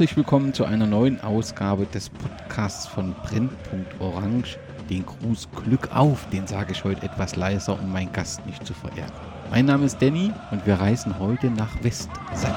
[0.00, 3.92] Herzlich willkommen zu einer neuen Ausgabe des Podcasts von Brennpunkt.
[4.88, 8.72] Den Gruß Glück auf, den sage ich heute etwas leiser, um meinen Gast nicht zu
[8.72, 9.12] verärgern.
[9.50, 12.50] Mein Name ist Danny und wir reisen heute nach Westsachsen.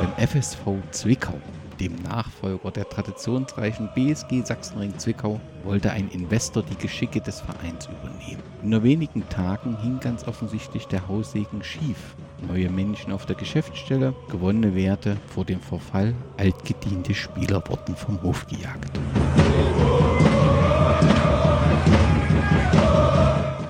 [0.00, 0.58] Beim FSV
[0.90, 1.38] Zwickau
[1.80, 8.42] dem Nachfolger der traditionsreichen BSG Sachsenring Zwickau, wollte ein Investor die Geschicke des Vereins übernehmen.
[8.62, 12.16] In nur wenigen Tagen hing ganz offensichtlich der Haussegen schief.
[12.40, 18.46] Neue Menschen auf der Geschäftsstelle, gewonnene Werte vor dem Verfall, altgediente Spieler wurden vom Hof
[18.46, 18.98] gejagt.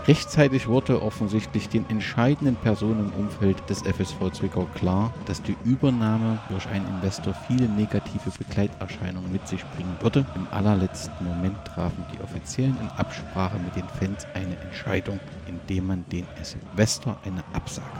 [0.06, 6.38] Rechtzeitig wurde offensichtlich den entscheidenden Personen im Umfeld des FSV Zwickau klar, dass die Übernahme
[6.48, 10.24] durch einen Investor viele negative Begleiterscheinungen mit sich bringen würde.
[10.36, 16.04] Im allerletzten Moment trafen die Offiziellen in Absprache mit den Fans eine Entscheidung, indem man
[16.12, 16.26] den
[16.72, 17.90] Investor eine Absage.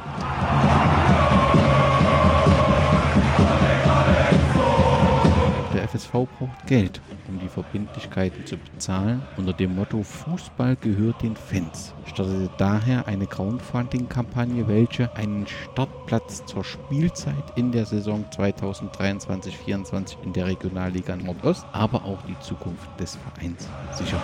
[5.96, 9.22] FSV braucht Geld, um die Verbindlichkeiten zu bezahlen.
[9.36, 16.64] Unter dem Motto Fußball gehört den Fans startete daher eine Crowdfunding-Kampagne, welche einen Startplatz zur
[16.64, 23.68] Spielzeit in der Saison 2023-24 in der Regionalliga Nordost, aber auch die Zukunft des Vereins
[23.92, 24.22] sichert.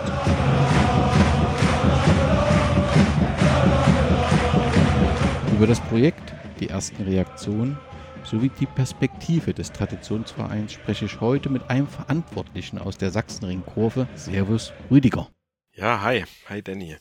[5.55, 7.77] Über das Projekt, die ersten Reaktionen
[8.25, 14.09] sowie die Perspektive des Traditionsvereins spreche ich heute mit einem Verantwortlichen aus der Sachsenring-Kurve.
[14.15, 15.31] Servus, Rüdiger.
[15.75, 16.25] Ja, hi.
[16.49, 16.97] Hi, Danny.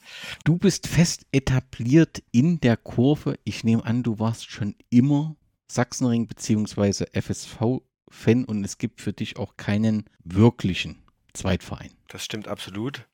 [0.46, 3.38] Du bist fest etabliert in der Kurve.
[3.44, 5.36] Ich nehme an, du warst schon immer
[5.68, 7.06] Sachsenring bzw.
[7.14, 11.92] FSV-Fan und es gibt für dich auch keinen wirklichen Zweitverein.
[12.08, 13.08] Das stimmt absolut.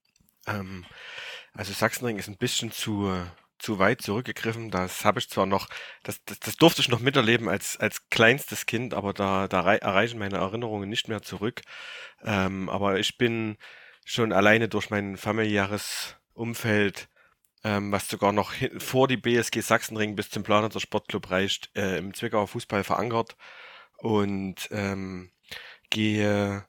[0.46, 0.86] Ähm,
[1.54, 3.12] also Sachsenring ist ein bisschen zu
[3.60, 4.72] zu weit zurückgegriffen.
[4.72, 5.68] Das habe ich zwar noch,
[6.04, 10.20] das, das, das durfte ich noch miterleben als, als kleinstes Kind, aber da, da erreichen
[10.20, 11.62] meine Erinnerungen nicht mehr zurück.
[12.24, 13.58] Ähm, aber ich bin
[14.06, 17.10] schon alleine durch mein familiäres Umfeld,
[17.64, 21.98] ähm, was sogar noch hin, vor die BSG Sachsenring bis zum Planitzer Sportclub reicht, äh,
[21.98, 23.36] im Zwickauer Fußball verankert
[23.98, 25.32] und ähm,
[25.90, 26.67] gehe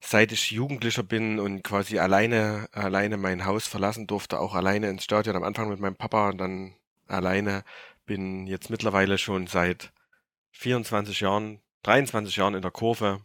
[0.00, 5.04] seit ich Jugendlicher bin und quasi alleine, alleine mein Haus verlassen durfte, auch alleine ins
[5.04, 6.74] Stadion, am Anfang mit meinem Papa und dann
[7.06, 7.64] alleine,
[8.06, 9.92] bin jetzt mittlerweile schon seit
[10.52, 13.20] 24 Jahren, 23 Jahren in der Kurve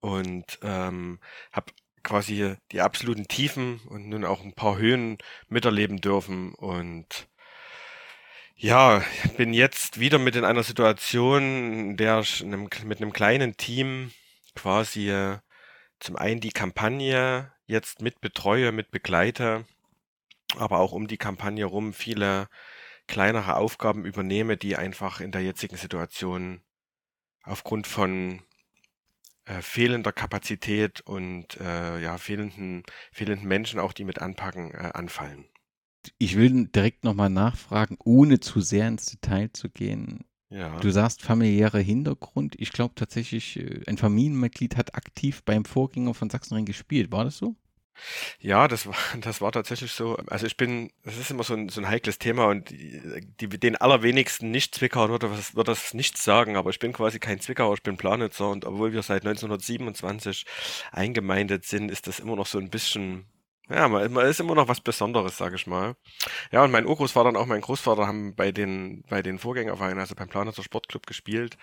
[0.00, 1.18] und ähm,
[1.52, 7.28] habe quasi die absoluten Tiefen und nun auch ein paar Höhen miterleben dürfen und
[8.56, 9.02] ja,
[9.38, 11.42] bin jetzt wieder mit in einer Situation,
[11.90, 14.12] in der ich mit einem kleinen Team
[14.54, 15.10] quasi
[16.00, 19.66] zum einen die Kampagne jetzt mit betreue, mit begleite,
[20.56, 22.48] aber auch um die Kampagne rum viele
[23.06, 26.62] kleinere Aufgaben übernehme, die einfach in der jetzigen Situation
[27.42, 28.42] aufgrund von
[29.44, 35.46] äh, fehlender Kapazität und äh, ja, fehlenden, fehlenden Menschen auch, die mit anpacken, äh, anfallen.
[36.18, 40.24] Ich will direkt nochmal nachfragen, ohne zu sehr ins Detail zu gehen.
[40.50, 40.80] Ja.
[40.80, 42.56] Du sagst familiärer Hintergrund.
[42.58, 47.12] Ich glaube tatsächlich, äh, ein Familienmitglied hat aktiv beim Vorgänger von Sachsenring gespielt.
[47.12, 47.54] War das so?
[48.40, 50.16] Ja, das war, das war tatsächlich so.
[50.26, 53.76] Also ich bin, das ist immer so ein, so ein heikles Thema und die, den
[53.76, 57.96] allerwenigsten Nicht-Zwickauer würde, würde das nicht sagen, aber ich bin quasi kein Zwickauer, ich bin
[57.96, 60.46] Planitzer und obwohl wir seit 1927
[60.92, 63.24] eingemeindet sind, ist das immer noch so ein bisschen
[63.70, 65.94] ja, man, man ist immer noch was Besonderes, sag ich mal.
[66.52, 70.14] Ja, und mein Urgroßvater und auch mein Großvater haben bei den, bei den Vorgängervereinen, also
[70.14, 71.56] beim Planitzer Sportclub gespielt,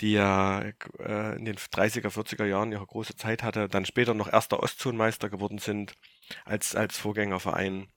[0.00, 0.60] die ja
[0.98, 5.30] äh, in den 30er, 40er Jahren ihre große Zeit hatte, dann später noch erster Ostzonenmeister
[5.30, 5.94] geworden sind
[6.44, 7.88] als, als Vorgängerverein.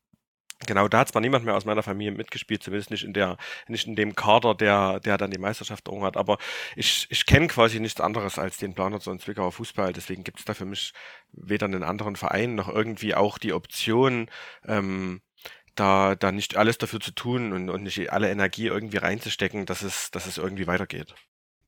[0.67, 3.87] Genau, da hat zwar niemand mehr aus meiner Familie mitgespielt, zumindest nicht in der, nicht
[3.87, 6.37] in dem Kader, der, der dann die Meisterschaft errungen hat, aber
[6.75, 10.39] ich, ich kenne quasi nichts anderes als den Planer so und Zwickauer Fußball, deswegen gibt
[10.39, 10.93] es da für mich
[11.31, 14.29] weder einen anderen Verein noch irgendwie auch die Option,
[14.67, 15.21] ähm,
[15.75, 19.81] da, da nicht alles dafür zu tun und, und nicht alle Energie irgendwie reinzustecken, dass
[19.81, 21.15] es, dass es irgendwie weitergeht.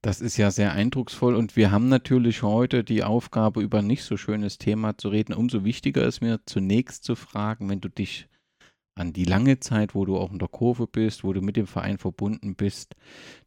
[0.04, 4.04] Das ist ja sehr eindrucksvoll und wir haben natürlich heute die Aufgabe, über ein nicht
[4.04, 5.34] so schönes Thema zu reden.
[5.34, 8.28] Umso wichtiger ist mir zunächst zu fragen, wenn du dich
[8.96, 11.68] an die lange Zeit, wo du auch in der Kurve bist, wo du mit dem
[11.68, 12.96] Verein verbunden bist,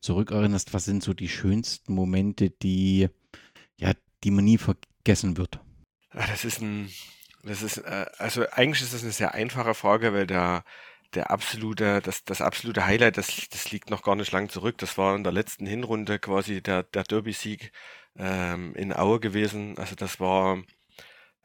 [0.01, 3.09] zurückerinnerst, was sind so die schönsten Momente, die,
[3.77, 3.93] ja,
[4.25, 5.61] die man nie vergessen wird?
[6.11, 6.91] Ah, das ist ein,
[7.43, 10.65] das ist, äh, also eigentlich ist das eine sehr einfache Frage, weil der,
[11.15, 14.79] der absolute, das, das absolute Highlight, das, das liegt noch gar nicht lang zurück.
[14.79, 17.73] Das war in der letzten Hinrunde quasi der, der Derby-Sieg
[18.17, 19.79] ähm, in Aue gewesen.
[19.79, 20.63] Also das war,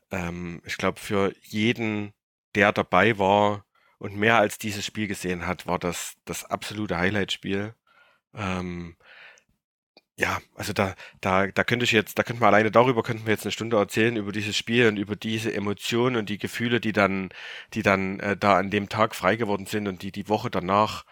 [0.09, 2.13] ähm, ich glaube, für jeden,
[2.55, 3.65] der dabei war,
[4.01, 7.75] und mehr als dieses Spiel gesehen hat, war das das absolute Highlight-Spiel.
[8.33, 8.95] Ähm,
[10.17, 13.33] ja, also da, da, da könnte ich jetzt, da könnten wir alleine darüber, könnten wir
[13.33, 16.93] jetzt eine Stunde erzählen, über dieses Spiel und über diese Emotionen und die Gefühle, die
[16.93, 17.29] dann,
[17.73, 21.05] die dann äh, da an dem Tag frei geworden sind und die die Woche danach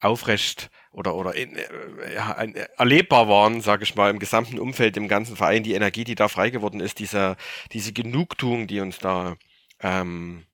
[0.00, 4.60] aufrecht oder oder in, äh, ja, ein, äh, erlebbar waren, sage ich mal, im gesamten
[4.60, 7.36] Umfeld, im ganzen Verein, die Energie, die da frei geworden ist, diese,
[7.72, 9.36] diese Genugtuung, die uns da,
[9.80, 10.46] ähm,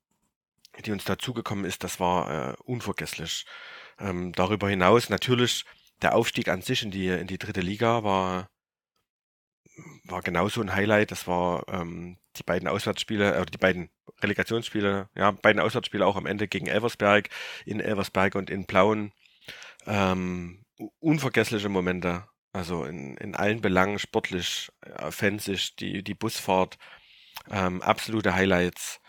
[0.85, 3.45] die uns da zugekommen ist, das war äh, unvergesslich.
[3.99, 5.65] Ähm, darüber hinaus natürlich
[6.01, 8.49] der Aufstieg an sich in die, in die dritte Liga war,
[10.05, 11.11] war genauso ein Highlight.
[11.11, 13.89] Das war ähm, die beiden Auswärtsspiele, äh, die beiden
[14.21, 17.29] Relegationsspiele, ja, beiden Auswärtsspiele auch am Ende gegen Elversberg,
[17.65, 19.11] in Elversberg und in Plauen.
[19.85, 20.65] Ähm,
[20.99, 22.25] unvergessliche Momente.
[22.51, 26.77] Also in, in allen Belangen, sportlich, äh, fansisch, die, die Busfahrt,
[27.51, 28.99] ähm, absolute Highlights.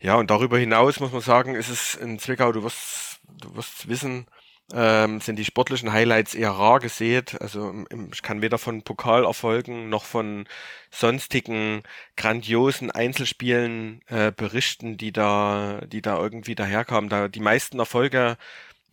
[0.00, 3.88] Ja, und darüber hinaus muss man sagen, ist es in Zwickau, du wirst, du wirst
[3.88, 4.26] wissen,
[4.72, 7.40] ähm, sind die sportlichen Highlights eher rar gesät.
[7.40, 10.46] Also ich kann weder von Pokalerfolgen noch von
[10.90, 11.82] sonstigen
[12.16, 17.10] grandiosen Einzelspielen äh, berichten, die da, die da irgendwie daherkamen.
[17.10, 18.36] Da die meisten Erfolge,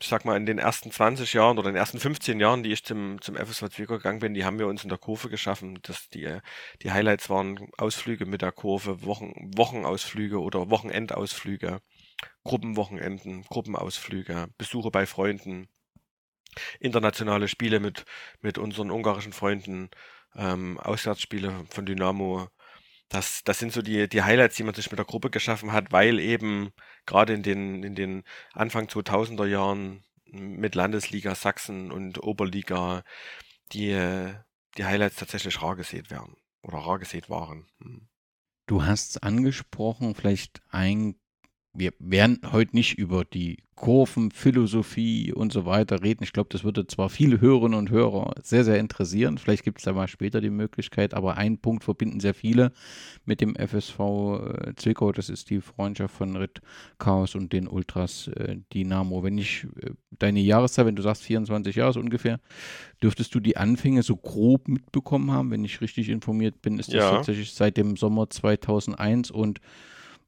[0.02, 2.72] ich sag mal, in den ersten 20 Jahren oder in den ersten 15 Jahren, die
[2.72, 5.78] ich zum, zum FSV Zwickau gegangen bin, die haben wir uns in der Kurve geschaffen.
[5.84, 6.40] Das, die,
[6.82, 11.82] die Highlights waren Ausflüge mit der Kurve, Wochen, Wochenausflüge oder Wochenendausflüge.
[12.44, 15.68] Gruppenwochenenden, Gruppenausflüge, Besuche bei Freunden,
[16.80, 18.06] internationale Spiele mit,
[18.42, 19.90] mit unseren ungarischen Freunden,
[20.36, 22.48] ähm, Auswärtsspiele von Dynamo.
[23.12, 25.92] Das, das sind so die, die Highlights, die man sich mit der Gruppe geschaffen hat,
[25.92, 26.72] weil eben
[27.06, 28.24] gerade in den, in den
[28.54, 33.04] Anfang 2000er Jahren mit Landesliga Sachsen und Oberliga
[33.74, 34.34] die,
[34.78, 37.68] die Highlights tatsächlich rar gesät werden oder rar gesät waren.
[37.80, 38.08] Hm.
[38.66, 41.16] Du hast es angesprochen, vielleicht ein
[41.74, 46.24] wir werden heute nicht über die Kurvenphilosophie und so weiter reden.
[46.24, 49.40] Ich glaube, das würde zwar viele Hörerinnen und Hörer sehr, sehr interessieren.
[49.40, 52.74] Vielleicht gibt es da mal später die Möglichkeit, aber einen Punkt verbinden sehr viele
[53.26, 55.12] mit dem FSV äh, Zwickau.
[55.14, 56.62] Das ist die Freundschaft von Ritt
[57.00, 59.24] Chaos und den Ultras äh, Dynamo.
[59.24, 62.40] Wenn ich äh, deine Jahreszahl, wenn du sagst 24 Jahre so ungefähr,
[63.02, 66.96] dürftest du die Anfänge so grob mitbekommen haben, wenn ich richtig informiert bin, ist das
[66.96, 67.12] ja.
[67.12, 69.60] tatsächlich seit dem Sommer 2001 und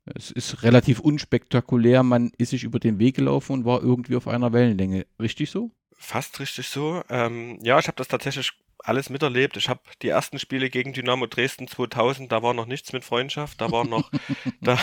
[0.06, 2.04] es ist relativ unspektakulär.
[2.04, 5.06] Man ist sich über den Weg gelaufen und war irgendwie auf einer Wellenlänge.
[5.20, 5.72] Richtig so?
[5.98, 7.02] Fast richtig so.
[7.10, 9.56] Ähm, ja, ich habe das tatsächlich alles miterlebt.
[9.56, 13.62] Ich habe die ersten Spiele gegen Dynamo Dresden 2000, da war noch nichts mit Freundschaft.
[13.62, 14.12] Da war noch,
[14.62, 14.78] da,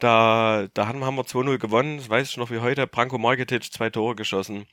[0.00, 1.98] da, da haben, haben wir 2-0 gewonnen.
[1.98, 2.86] Das weiß ich noch wie heute.
[2.86, 4.66] Branko Marketic zwei Tore geschossen.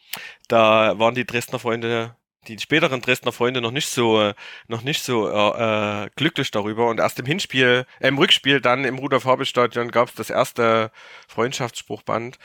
[0.48, 2.16] Da waren die Dresdner Freunde
[2.48, 4.32] die späteren Dresdner Freunde noch nicht so
[4.68, 6.88] noch nicht so äh, äh, glücklich darüber.
[6.88, 10.30] Und erst im Hinspiel äh, im Rückspiel dann im Rudolf Habel Stadion gab es das
[10.30, 10.92] erste
[11.28, 12.38] Freundschaftsspruchband.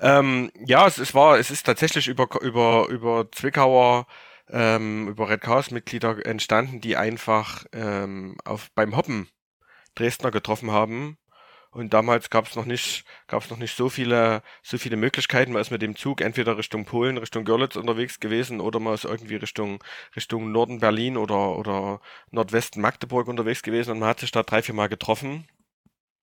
[0.00, 4.06] Ähm, ja es, es war es ist tatsächlich über über über Zwickauer
[4.50, 9.28] ähm, über Red Chaos Mitglieder entstanden die einfach ähm, auf beim Hoppen
[9.94, 11.18] Dresdner getroffen haben
[11.70, 15.52] und damals gab es noch nicht, gab es noch nicht so viele, so viele Möglichkeiten.
[15.52, 19.04] Man ist mit dem Zug entweder Richtung Polen, Richtung Görlitz unterwegs gewesen oder man ist
[19.04, 19.82] irgendwie Richtung,
[20.16, 22.00] Richtung Norden Berlin oder, oder
[22.30, 25.46] Nordwesten Magdeburg unterwegs gewesen und man hat sich da drei, vier Mal getroffen,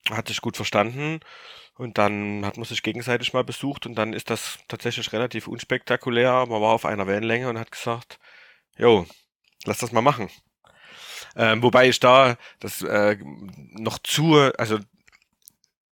[0.10, 1.20] hat sich gut verstanden
[1.78, 6.46] und dann hat man sich gegenseitig mal besucht und dann ist das tatsächlich relativ unspektakulär.
[6.48, 8.20] Man war auf einer Wellenlänge und hat gesagt,
[8.78, 9.06] jo,
[9.66, 10.30] lass das mal machen.
[11.36, 13.18] Ähm, wobei ich da das äh,
[13.74, 14.80] noch zu, also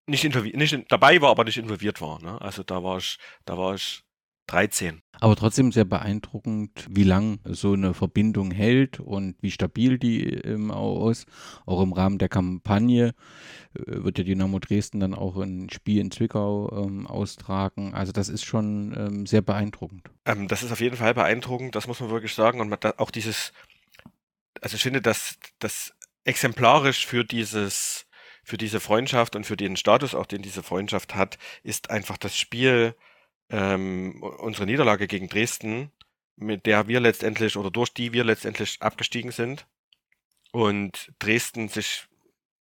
[0.08, 0.24] nicht,
[0.56, 2.22] nicht dabei war, aber nicht involviert war.
[2.22, 2.40] Ne?
[2.42, 4.04] Also da war ich, da war ich
[4.48, 5.02] 13.
[5.22, 10.70] Aber trotzdem sehr beeindruckend, wie lang so eine Verbindung hält und wie stabil die ähm,
[10.70, 11.28] auch ist.
[11.66, 13.14] Auch im Rahmen der Kampagne
[13.74, 17.94] äh, wird ja Dynamo Dresden dann auch ein Spiel in Zwickau ähm, austragen.
[17.94, 20.10] Also das ist schon ähm, sehr beeindruckend.
[20.26, 22.60] Ähm, das ist auf jeden Fall beeindruckend, das muss man wirklich sagen.
[22.60, 23.54] Und man, auch dieses,
[24.62, 25.94] also ich finde, dass das
[26.26, 28.06] exemplarisch für dieses
[28.44, 32.38] für diese Freundschaft und für den Status, auch den diese Freundschaft hat, ist einfach das
[32.38, 32.96] Spiel,
[33.50, 35.92] ähm, unsere Niederlage gegen Dresden,
[36.36, 39.68] mit der wir letztendlich oder durch die wir letztendlich abgestiegen sind.
[40.52, 42.08] Und Dresden sich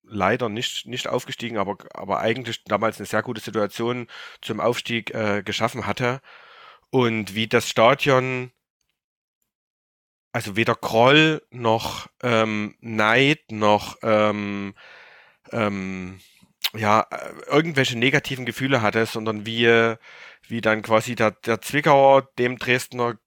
[0.03, 4.09] leider nicht nicht aufgestiegen, aber aber eigentlich damals eine sehr gute Situation
[4.41, 6.21] zum Aufstieg äh, geschaffen hatte.
[6.91, 8.53] Und wie das Stadion
[10.33, 14.75] also weder Groll noch ähm, Neid noch ähm,
[15.53, 16.21] ähm,
[16.75, 17.07] ja,
[17.47, 19.95] irgendwelche negativen Gefühle hatte, sondern wie,
[20.49, 23.19] wie dann quasi der, der Zwickauer dem Dresdner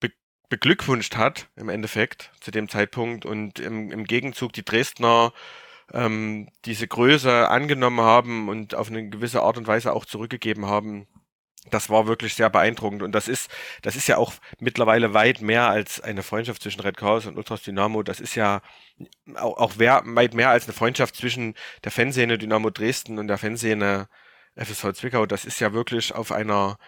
[0.00, 0.10] be
[0.48, 5.32] beglückwünscht hat, im Endeffekt, zu dem Zeitpunkt, und im, im Gegenzug die Dresdner
[5.92, 11.06] ähm, diese Größe angenommen haben und auf eine gewisse Art und Weise auch zurückgegeben haben,
[11.70, 13.50] das war wirklich sehr beeindruckend und das ist,
[13.82, 17.62] das ist ja auch mittlerweile weit mehr als eine Freundschaft zwischen Red Chaos und Ultras
[17.62, 18.02] Dynamo.
[18.02, 18.62] Das ist ja
[19.34, 21.54] auch, auch wer, weit mehr als eine Freundschaft zwischen
[21.84, 24.08] der Fanszene Dynamo Dresden und der Fanszene
[24.56, 25.26] FSV Zwickau.
[25.26, 26.78] Das ist ja wirklich auf einer,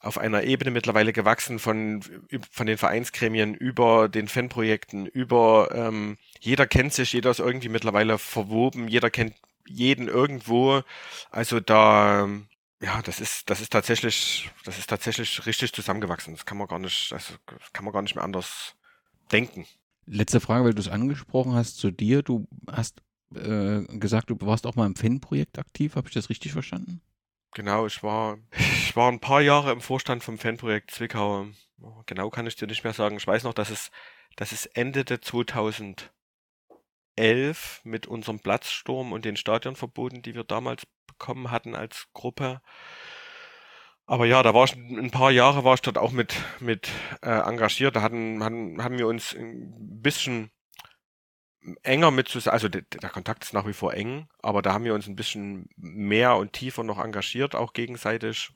[0.00, 2.02] auf einer Ebene mittlerweile gewachsen von,
[2.50, 8.18] von den Vereinsgremien über den Fanprojekten, über ähm, jeder kennt sich, jeder ist irgendwie mittlerweile
[8.18, 9.34] verwoben, jeder kennt
[9.68, 10.82] jeden irgendwo.
[11.30, 12.28] Also da
[12.82, 16.34] ja, das ist, das ist tatsächlich, das ist tatsächlich richtig zusammengewachsen.
[16.34, 18.76] Das kann man gar nicht, also das kann man gar nicht mehr anders
[19.32, 19.66] denken.
[20.06, 22.22] Letzte Frage, weil du es angesprochen hast zu dir.
[22.22, 23.02] Du hast
[23.34, 25.96] äh, gesagt, du warst auch mal im Fanprojekt aktiv.
[25.96, 27.00] Habe ich das richtig verstanden?
[27.54, 31.46] Genau, ich war, ich war ein paar Jahre im Vorstand vom Fanprojekt Zwickau.
[32.04, 33.16] Genau kann ich dir nicht mehr sagen.
[33.16, 33.90] Ich weiß noch, dass es,
[34.36, 36.10] dass es endete 2011
[37.84, 40.86] mit unserem Platzsturm und den Stadionverboten, die wir damals
[41.18, 42.60] bekommen hatten als Gruppe.
[44.06, 46.88] Aber ja, da war ich ein paar Jahre war ich dort auch mit, mit
[47.22, 47.96] äh, engagiert.
[47.96, 50.52] Da hatten, hatten, haben wir uns ein bisschen
[51.82, 54.84] enger mit zusammen, also der, der, Kontakt ist nach wie vor eng, aber da haben
[54.84, 58.50] wir uns ein bisschen mehr und tiefer noch engagiert, auch gegenseitig.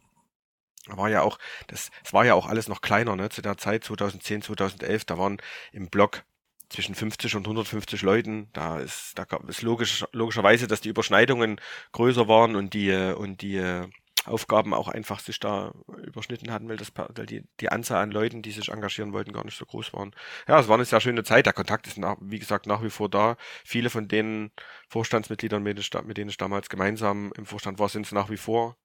[0.86, 3.84] War ja auch, das, es war ja auch alles noch kleiner, ne, zu der Zeit
[3.84, 5.38] 2010, 2011, da waren
[5.72, 6.24] im Blog
[6.70, 8.48] zwischen 50 und 150 Leuten.
[8.52, 11.60] Da ist, da gab es logisch, logischerweise, dass die Überschneidungen
[11.92, 13.88] größer waren und die, und die
[14.26, 15.72] Aufgaben auch einfach sich da
[16.04, 19.44] überschnitten hatten, weil, das, weil die, die Anzahl an Leuten, die sich engagieren wollten, gar
[19.44, 20.14] nicht so groß waren.
[20.46, 21.46] Ja, es war eine sehr schöne Zeit.
[21.46, 23.36] Der Kontakt ist, nach, wie gesagt, nach wie vor da.
[23.64, 24.50] Viele von den
[24.88, 28.76] Vorstandsmitgliedern, mit, mit denen ich damals gemeinsam im Vorstand war, sind es nach wie vor.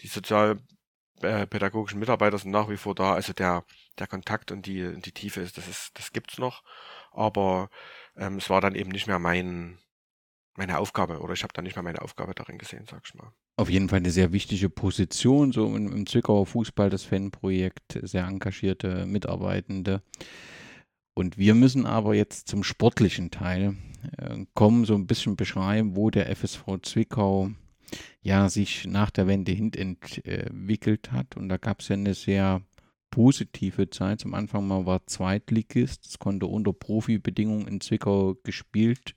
[0.00, 3.14] Die sozialpädagogischen Mitarbeiter sind nach wie vor da.
[3.14, 3.64] Also der,
[3.98, 6.62] der Kontakt und die, die Tiefe ist, das ist, das gibt's noch
[7.14, 7.68] aber
[8.16, 9.78] ähm, es war dann eben nicht mehr mein,
[10.54, 13.32] meine Aufgabe oder ich habe dann nicht mehr meine Aufgabe darin gesehen, sag ich mal.
[13.56, 18.24] Auf jeden Fall eine sehr wichtige Position, so im, im Zwickauer Fußball, das Fanprojekt, sehr
[18.24, 20.02] engagierte Mitarbeitende.
[21.14, 23.76] Und wir müssen aber jetzt zum sportlichen Teil
[24.16, 27.50] äh, kommen, so ein bisschen beschreiben, wo der FSV Zwickau
[28.22, 31.36] ja sich nach der Wende hin entwickelt hat.
[31.36, 32.62] Und da gab es ja eine sehr
[33.12, 34.20] positive Zeit.
[34.20, 36.06] Zum Anfang mal war Zweitligist.
[36.06, 39.14] Es konnte unter Profibedingungen in Zwickau gespielt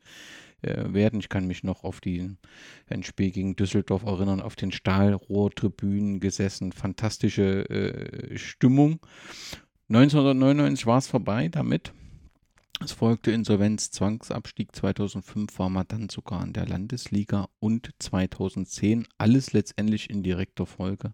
[0.61, 1.19] äh, werden.
[1.19, 2.35] Ich kann mich noch auf die,
[2.87, 6.73] ein Spiel gegen Düsseldorf erinnern, auf den Stahlrohrtribünen gesessen.
[6.73, 8.99] Fantastische äh, Stimmung.
[9.89, 11.93] 1999 war es vorbei damit.
[12.83, 19.53] Es folgte Insolvenz, Zwangsabstieg 2005 war man dann sogar in der Landesliga und 2010 alles
[19.53, 21.13] letztendlich in direkter Folge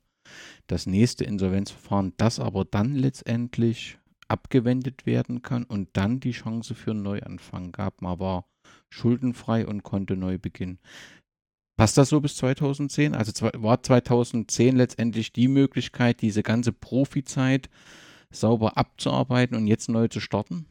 [0.68, 3.98] das nächste Insolvenzverfahren, das aber dann letztendlich
[4.28, 8.02] abgewendet werden kann und dann die Chance für einen Neuanfang gab.
[8.02, 8.46] Man war
[8.90, 10.80] schuldenfrei und konnte neu beginnen.
[11.78, 13.16] Passt das so bis 2010?
[13.16, 17.70] Also war 2010 letztendlich die Möglichkeit, diese ganze Profizeit
[18.30, 20.66] sauber abzuarbeiten und jetzt neu zu starten?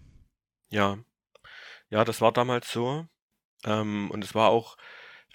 [0.70, 0.98] Ja,
[1.90, 3.06] ja, das war damals so.
[3.64, 4.76] Ähm, und es war auch,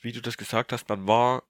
[0.01, 1.43] wie du das gesagt hast, man war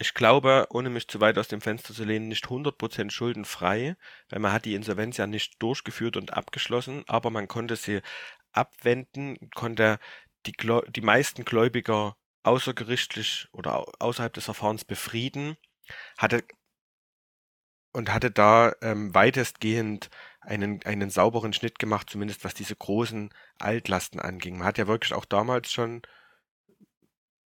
[0.00, 3.96] ich glaube, ohne mich zu weit aus dem Fenster zu lehnen, nicht 100% schuldenfrei,
[4.30, 8.00] weil man hat die Insolvenz ja nicht durchgeführt und abgeschlossen, aber man konnte sie
[8.52, 9.98] abwenden, konnte
[10.46, 10.54] die,
[10.88, 15.58] die meisten Gläubiger außergerichtlich oder außerhalb des Verfahrens befrieden,
[16.16, 16.44] hatte
[17.92, 20.08] und hatte da ähm, weitestgehend
[20.40, 24.58] einen, einen sauberen Schnitt gemacht, zumindest was diese großen Altlasten anging.
[24.58, 26.00] Man hat ja wirklich auch damals schon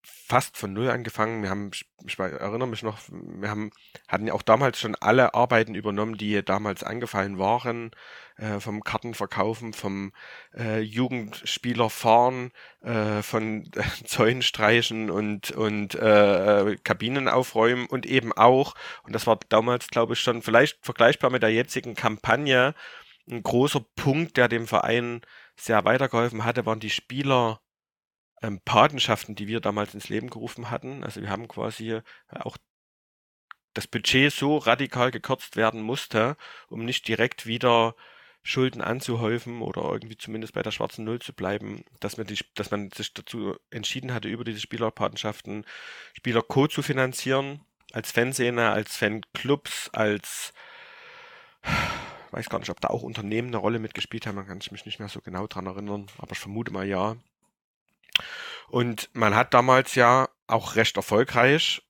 [0.04, 1.42] fast von null angefangen.
[1.42, 1.70] Wir haben,
[2.06, 3.70] ich erinnere mich noch, wir haben,
[4.06, 7.90] hatten ja auch damals schon alle Arbeiten übernommen, die damals angefallen waren,
[8.36, 10.12] äh, vom Kartenverkaufen, vom
[10.54, 18.32] äh, Jugendspieler fahren, äh, von äh, Zäunen streichen und, und äh, Kabinen aufräumen und eben
[18.32, 22.74] auch, und das war damals, glaube ich, schon vielleicht vergleichbar mit der jetzigen Kampagne,
[23.30, 25.22] ein großer Punkt, der dem Verein
[25.56, 27.60] sehr weitergeholfen hatte, waren die Spieler
[28.44, 31.02] ähm, Patenschaften, die wir damals ins Leben gerufen hatten.
[31.02, 32.56] Also wir haben quasi äh, auch
[33.72, 36.36] das Budget so radikal gekürzt werden musste,
[36.68, 37.96] um nicht direkt wieder
[38.42, 42.70] Schulden anzuhäufen oder irgendwie zumindest bei der schwarzen Null zu bleiben, dass man, die, dass
[42.70, 45.64] man sich dazu entschieden hatte, über diese Spielerpatenschaften
[46.12, 46.66] Spieler Co.
[46.66, 50.52] zu finanzieren, als Fanszene, als Fanclubs, als
[52.32, 54.84] weiß gar nicht, ob da auch Unternehmen eine Rolle mitgespielt haben, man kann ich mich
[54.84, 57.16] nicht mehr so genau dran erinnern, aber ich vermute mal ja.
[58.68, 61.82] Und man hat damals ja auch recht erfolgreich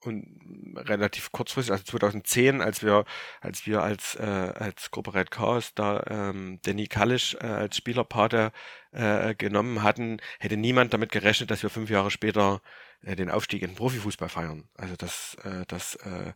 [0.00, 3.04] und relativ kurzfristig, also 2010, als wir,
[3.40, 8.52] als wir als, äh, als Gruppe Red Chaos da ähm, Danny Kallisch äh, als Spielerpate
[8.92, 12.60] äh, genommen hatten, hätte niemand damit gerechnet, dass wir fünf Jahre später
[13.02, 14.68] äh, den Aufstieg in den Profifußball feiern.
[14.74, 16.32] Also das, äh, das, äh,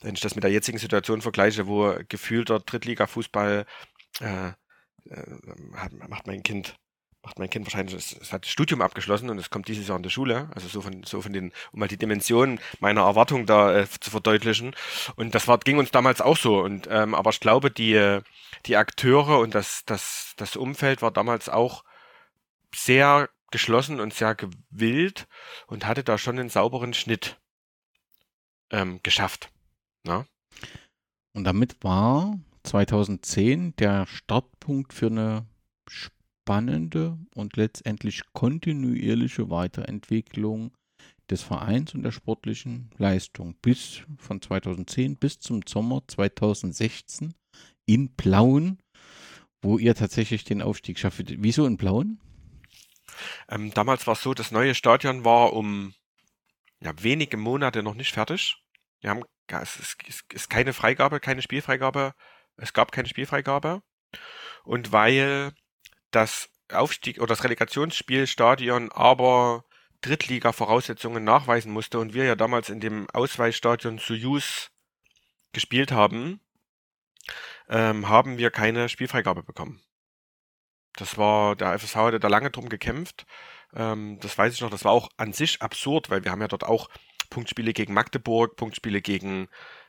[0.00, 3.66] wenn ich das mit der jetzigen Situation vergleiche, wo gefühlter Drittliga-Fußball
[4.20, 4.54] äh, äh,
[6.08, 6.76] macht mein Kind
[7.22, 9.96] macht mein Kind wahrscheinlich, es, es hat das Studium abgeschlossen und es kommt dieses Jahr
[9.96, 13.46] in der Schule, also so von, so von den, um mal die Dimension meiner Erwartung
[13.46, 14.74] da äh, zu verdeutlichen.
[15.16, 16.60] Und das war, ging uns damals auch so.
[16.60, 18.20] Und ähm, aber ich glaube, die,
[18.66, 21.84] die Akteure und das, das, das Umfeld war damals auch
[22.74, 25.26] sehr geschlossen und sehr gewillt
[25.66, 27.38] und hatte da schon einen sauberen Schnitt
[28.70, 29.50] ähm, geschafft.
[30.04, 30.24] Na?
[31.32, 35.46] Und damit war 2010 der Startpunkt für eine
[36.50, 40.72] spannende und letztendlich kontinuierliche Weiterentwicklung
[41.30, 47.34] des Vereins und der sportlichen Leistung bis von 2010 bis zum Sommer 2016
[47.86, 48.82] in Plauen,
[49.62, 51.22] wo ihr tatsächlich den Aufstieg schafft.
[51.40, 52.18] Wieso in Plauen?
[53.48, 55.94] Ähm, damals war es so, das neue Stadion war um
[56.82, 58.56] ja, wenige Monate noch nicht fertig.
[59.00, 62.12] Wir haben, ja, es ist, es ist keine Freigabe, keine Spielfreigabe.
[62.56, 63.82] Es gab keine Spielfreigabe.
[64.64, 65.52] Und weil
[66.10, 69.64] das Aufstieg oder das Relegationsspielstadion aber
[70.02, 74.70] Drittliga-Voraussetzungen nachweisen musste und wir ja damals in dem Ausweichstadion Soyuz
[75.52, 76.40] gespielt haben,
[77.68, 79.82] ähm, haben wir keine Spielfreigabe bekommen.
[80.96, 83.26] Das war, der FSV hatte da lange drum gekämpft.
[83.74, 86.48] Ähm, das weiß ich noch, das war auch an sich absurd, weil wir haben ja
[86.48, 86.88] dort auch
[87.28, 89.48] Punktspiele gegen Magdeburg, Punktspiele gegen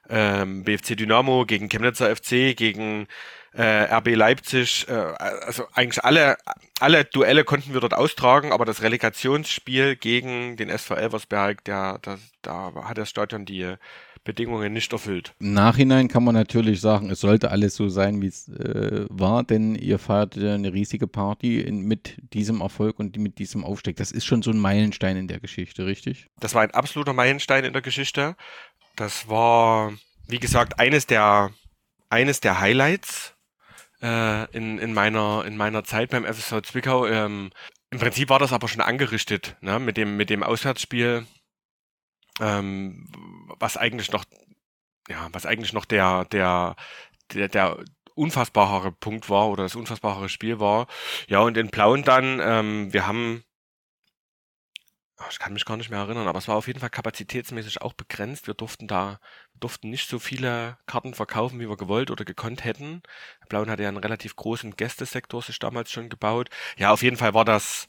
[0.09, 3.07] ähm, BFC Dynamo, gegen Chemnitzer FC, gegen
[3.53, 6.37] äh, RB Leipzig, äh, also eigentlich alle,
[6.79, 12.17] alle Duelle konnten wir dort austragen, aber das Relegationsspiel gegen den SV Elversberg, der, der,
[12.41, 13.75] da hat das Stadion die
[14.23, 15.33] Bedingungen nicht erfüllt.
[15.39, 19.43] Im Nachhinein kann man natürlich sagen, es sollte alles so sein, wie es äh, war,
[19.43, 23.95] denn ihr feiert eine riesige Party in, mit diesem Erfolg und mit diesem Aufstieg.
[23.95, 26.27] Das ist schon so ein Meilenstein in der Geschichte, richtig?
[26.39, 28.35] Das war ein absoluter Meilenstein in der Geschichte.
[29.01, 29.93] Das war,
[30.27, 31.49] wie gesagt, eines der,
[32.11, 33.33] eines der Highlights
[33.99, 37.07] äh, in, in, meiner, in meiner Zeit beim FSV Zwickau.
[37.07, 37.49] Ähm,
[37.89, 39.79] Im Prinzip war das aber schon angerichtet, ne?
[39.79, 41.25] mit, dem, mit dem Auswärtsspiel
[42.39, 43.07] ähm,
[43.59, 44.23] was eigentlich noch,
[45.09, 46.75] ja, was eigentlich noch der, der,
[47.33, 47.83] der, der
[48.13, 50.85] unfassbarere Punkt war oder das unfassbarere Spiel war.
[51.27, 53.43] Ja, und in Plauen dann, ähm, wir haben,
[55.29, 57.93] ich kann mich gar nicht mehr erinnern, aber es war auf jeden Fall kapazitätsmäßig auch
[57.93, 58.47] begrenzt.
[58.47, 59.19] Wir durften da,
[59.59, 63.01] durften nicht so viele Karten verkaufen, wie wir gewollt oder gekonnt hätten.
[63.49, 66.49] Plauen hatte ja einen relativ großen Gästesektor sich damals schon gebaut.
[66.77, 67.87] Ja, auf jeden Fall war das,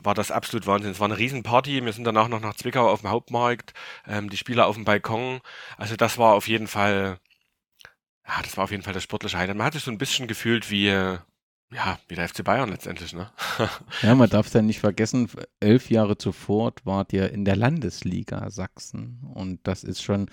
[0.00, 0.92] war das absolut Wahnsinn.
[0.92, 1.84] Es war eine Riesenparty.
[1.84, 3.74] Wir sind danach noch nach Zwickau auf dem Hauptmarkt,
[4.06, 5.40] ähm, die Spieler auf dem Balkon.
[5.76, 7.18] Also das war auf jeden Fall,
[8.26, 9.56] ja, das war auf jeden Fall das sportliche Highlight.
[9.56, 11.18] Man hat sich so ein bisschen gefühlt wie,
[11.72, 13.30] ja, wie der FC Bayern letztendlich, ne?
[14.02, 15.28] ja, man darf es ja nicht vergessen,
[15.60, 20.30] elf Jahre zuvor wart ihr in der Landesliga Sachsen und das ist schon,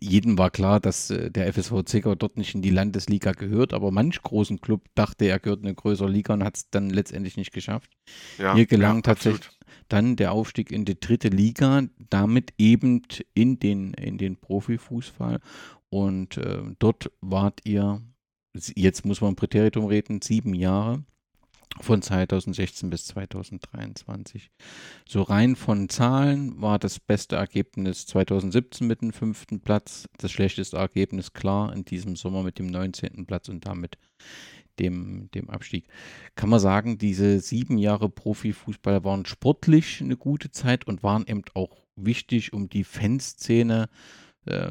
[0.00, 3.90] jedem war klar, dass äh, der FSV Zwickau dort nicht in die Landesliga gehört, aber
[3.92, 7.36] manch großen Club dachte, er gehört in eine größere Liga und hat es dann letztendlich
[7.36, 7.90] nicht geschafft.
[8.38, 9.50] Ja, Hier gelang ja, tatsächlich
[9.88, 13.02] dann der Aufstieg in die dritte Liga, damit eben
[13.34, 15.40] in den, in den Profifußball
[15.90, 18.00] und äh, dort wart ihr
[18.54, 21.04] jetzt muss man Präteritum reden, sieben Jahre
[21.80, 24.50] von 2016 bis 2023.
[25.08, 30.76] So rein von Zahlen war das beste Ergebnis 2017 mit dem fünften Platz, das schlechteste
[30.76, 33.26] Ergebnis klar in diesem Sommer mit dem 19.
[33.26, 33.96] Platz und damit
[34.78, 35.86] dem, dem Abstieg.
[36.34, 41.42] Kann man sagen, diese sieben Jahre Profifußball waren sportlich eine gute Zeit und waren eben
[41.54, 43.88] auch wichtig, um die Fanszene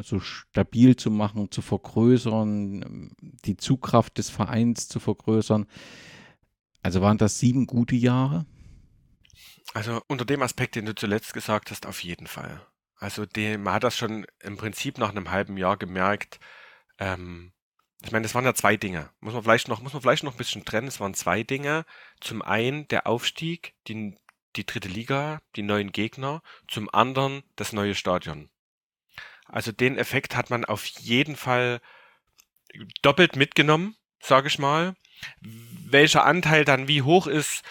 [0.04, 3.12] so stabil zu machen, zu vergrößern,
[3.46, 5.66] die Zugkraft des Vereins zu vergrößern.
[6.84, 8.46] Also waren das sieben gute Jahre?
[9.74, 12.66] Also unter dem Aspekt, den du zuletzt gesagt hast, auf jeden Fall.
[12.98, 16.40] Also dem, man hat das schon im Prinzip nach einem halben Jahr gemerkt.
[17.00, 17.54] Ähm,
[18.04, 19.10] ich meine, es waren ja zwei Dinge.
[19.22, 20.88] Muss man vielleicht noch, muss man vielleicht noch ein bisschen trennen.
[20.88, 21.86] Es waren zwei Dinge.
[22.20, 24.18] Zum einen der Aufstieg, die,
[24.56, 26.42] die dritte Liga, die neuen Gegner.
[26.68, 28.50] Zum anderen das neue Stadion.
[29.52, 31.82] Also den Effekt hat man auf jeden Fall
[33.02, 34.96] doppelt mitgenommen, sage ich mal.
[35.42, 37.64] Welcher Anteil dann wie hoch ist,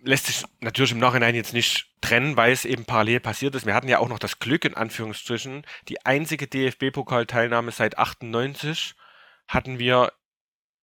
[0.00, 3.66] lässt sich natürlich im Nachhinein jetzt nicht trennen, weil es eben parallel passiert ist.
[3.66, 8.94] Wir hatten ja auch noch das Glück, in Anführungsstrichen, die einzige DFB-Pokalteilnahme seit 98
[9.48, 10.12] hatten wir,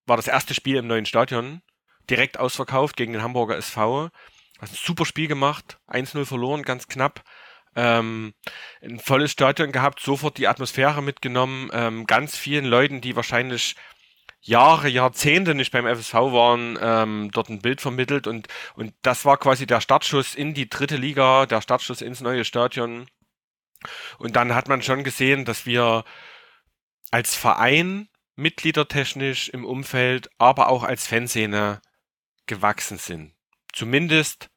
[0.06, 1.62] war das erste Spiel im neuen Stadion,
[2.10, 4.10] direkt ausverkauft gegen den Hamburger SV.
[4.60, 7.24] Also ein super Spiel gemacht, 1-0 verloren, ganz knapp.
[7.76, 8.34] Ähm,
[8.82, 13.76] ein volles Stadion gehabt, sofort die Atmosphäre mitgenommen, ähm, ganz vielen Leuten, die wahrscheinlich
[14.42, 19.38] Jahre, Jahrzehnte nicht beim FSV waren, ähm, dort ein Bild vermittelt und, und das war
[19.38, 23.08] quasi der Startschuss in die dritte Liga, der Startschuss ins neue Stadion.
[24.18, 26.04] Und dann hat man schon gesehen, dass wir
[27.12, 31.82] als Verein mitgliedertechnisch im Umfeld, aber auch als Fanszene
[32.46, 33.34] gewachsen sind.
[33.72, 34.50] Zumindest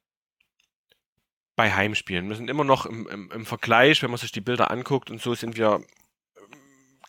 [1.57, 2.29] bei Heimspielen.
[2.29, 5.21] Wir sind immer noch im, im, im Vergleich, wenn man sich die Bilder anguckt und
[5.21, 5.81] so sind wir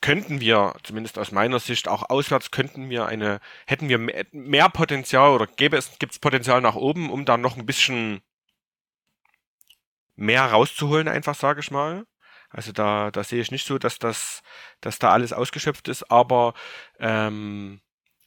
[0.00, 5.32] könnten wir, zumindest aus meiner Sicht, auch auswärts könnten wir eine, hätten wir mehr, Potenzial
[5.32, 8.22] oder gäbe es, gibt es Potenzial nach oben, um da noch ein bisschen
[10.14, 12.06] mehr rauszuholen, einfach sage ich mal.
[12.50, 14.42] Also da, da sehe ich nicht so, dass das,
[14.80, 16.54] dass da alles ausgeschöpft ist, aber
[17.00, 17.80] ähm,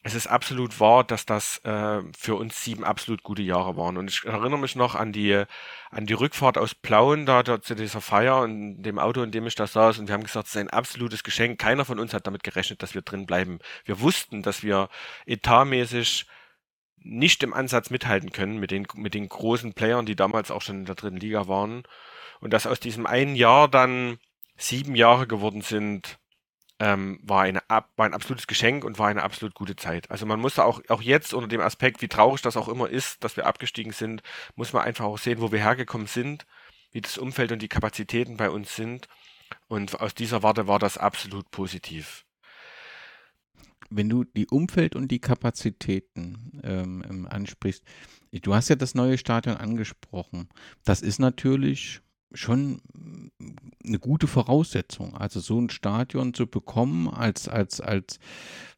[0.04, 3.98] es ist absolut wahr, dass das äh, für uns sieben absolut gute Jahre waren.
[3.98, 5.44] Und ich erinnere mich noch an die,
[5.92, 9.46] an die Rückfahrt aus Plauen, da, da zu dieser Feier und dem Auto, in dem
[9.46, 10.00] ich da saß.
[10.00, 11.60] Und wir haben gesagt, es ist ein absolutes Geschenk.
[11.60, 13.60] Keiner von uns hat damit gerechnet, dass wir drin bleiben.
[13.86, 14.90] Wir wussten, dass wir
[15.28, 16.26] etatmäßig
[17.04, 20.80] nicht im Ansatz mithalten können mit den, mit den großen Playern, die damals auch schon
[20.80, 21.84] in der dritten Liga waren.
[22.40, 24.18] Und dass aus diesem einen Jahr dann
[24.58, 26.18] sieben Jahre geworden sind,
[26.82, 30.10] ähm, war, eine, war ein absolutes Geschenk und war eine absolut gute Zeit.
[30.10, 33.24] Also man muss auch, auch jetzt unter dem Aspekt, wie traurig das auch immer ist,
[33.24, 34.24] dass wir abgestiegen sind,
[34.56, 36.48] muss man einfach auch sehen, wo wir hergekommen sind,
[36.92, 39.08] wie das Umfeld und die Kapazitäten bei uns sind.
[39.68, 42.26] Und aus dieser Warte war das absolut positiv.
[43.92, 47.84] Wenn du die Umfeld und die Kapazitäten ähm, ähm ansprichst,
[48.32, 50.50] du hast ja das neue Stadion angesprochen.
[50.84, 52.02] Das ist natürlich
[52.34, 52.82] schon
[53.84, 55.16] eine gute Voraussetzung.
[55.16, 58.20] Also so ein Stadion zu bekommen, als, als, als,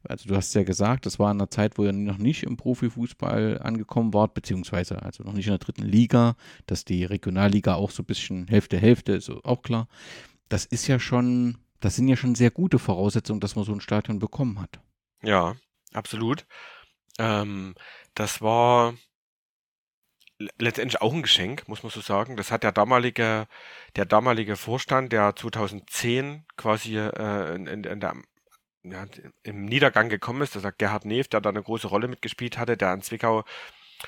[0.02, 2.56] also du hast ja gesagt, das war in einer Zeit, wo ihr noch nicht im
[2.56, 6.36] Profifußball angekommen wart, beziehungsweise also noch nicht in der dritten Liga,
[6.66, 9.88] dass die Regionalliga auch so ein bisschen Hälfte, Hälfte ist auch klar.
[10.48, 13.80] Das ist ja schon, das sind ja schon sehr gute Voraussetzungen, dass man so ein
[13.80, 14.80] Stadion bekommen hat.
[15.22, 15.54] Ja,
[15.92, 16.46] absolut.
[17.18, 17.74] Ähm,
[18.14, 18.94] das war,
[20.58, 22.36] letztendlich auch ein Geschenk, muss man so sagen.
[22.36, 23.46] Das hat der damalige,
[23.96, 28.14] der damalige Vorstand, der 2010 quasi äh, in, in, der,
[28.82, 29.06] ja,
[29.42, 32.76] im Niedergang gekommen ist, das ist Gerhard Neef, der da eine große Rolle mitgespielt hatte,
[32.76, 33.44] der an Zwickau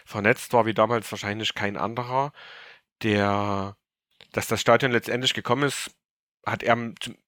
[0.04, 2.32] vernetzt war, wie damals wahrscheinlich kein anderer,
[3.02, 3.76] der,
[4.32, 5.90] dass das Stadion letztendlich gekommen ist,
[6.44, 6.76] hat er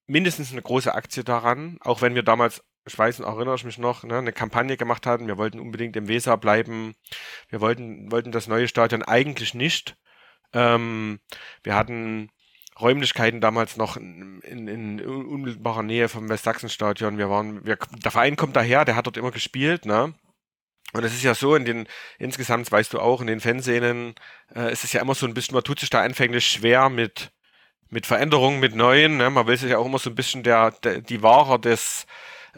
[0.07, 3.77] mindestens eine große Aktie daran, auch wenn wir damals ich weiß und erinnere ich mich
[3.77, 5.27] noch, ne, eine Kampagne gemacht hatten.
[5.27, 6.95] Wir wollten unbedingt im Weser bleiben.
[7.49, 9.95] Wir wollten, wollten das neue Stadion eigentlich nicht.
[10.53, 11.19] Ähm,
[11.63, 12.31] wir hatten
[12.79, 17.17] Räumlichkeiten damals noch in, in, in unmittelbarer Nähe vom Westsachsenstadion.
[17.17, 20.15] Wir waren, wir, der Verein kommt daher, der hat dort immer gespielt, ne?
[20.93, 24.15] Und es ist ja so, in den, insgesamt weißt du auch, in den Fanszenen,
[24.55, 27.31] äh, es ist ja immer so ein bisschen, man tut sich da anfänglich schwer mit,
[27.89, 29.29] mit Veränderungen, mit Neuen, ne?
[29.29, 32.07] Man will sich ja auch immer so ein bisschen der, der die Wahrer des,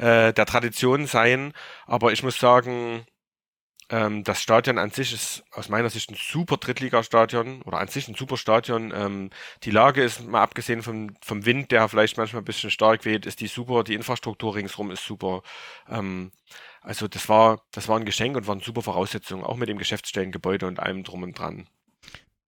[0.02, 1.54] äh, der Tradition sein.
[1.86, 3.06] Aber ich muss sagen,
[3.90, 8.08] ähm, das Stadion an sich ist aus meiner Sicht ein super Drittligastadion oder an sich
[8.08, 8.92] ein super Stadion.
[8.96, 9.30] Ähm,
[9.64, 13.26] die Lage ist, mal abgesehen vom, vom Wind, der vielleicht manchmal ein bisschen stark weht,
[13.26, 13.84] ist die super.
[13.84, 15.44] Die Infrastruktur ringsrum ist super.
[15.88, 16.32] Ähm,
[16.82, 20.66] also das war, das war ein Geschenk und waren super Voraussetzungen, auch mit dem Geschäftsstellengebäude
[20.66, 21.68] und allem drum und dran.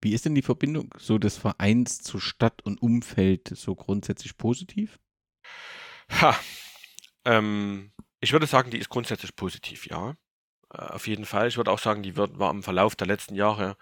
[0.00, 4.98] Wie ist denn die Verbindung so des Vereins zu Stadt und Umfeld so grundsätzlich positiv?
[6.20, 6.36] Ha,
[7.24, 10.16] ähm, ich würde sagen, die ist grundsätzlich positiv, ja.
[10.72, 11.48] Äh, auf jeden Fall.
[11.48, 13.76] Ich würde auch sagen, die wird, war im Verlauf der letzten Jahre,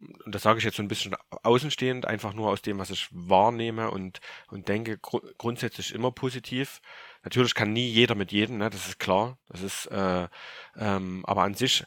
[0.00, 3.08] und das sage ich jetzt so ein bisschen außenstehend, einfach nur aus dem, was ich
[3.10, 6.80] wahrnehme und, und denke, gru grundsätzlich immer positiv.
[7.24, 9.38] Natürlich kann nie jeder mit jedem, ne, das ist klar.
[9.48, 10.28] Das ist, äh,
[10.76, 11.84] ähm, aber an sich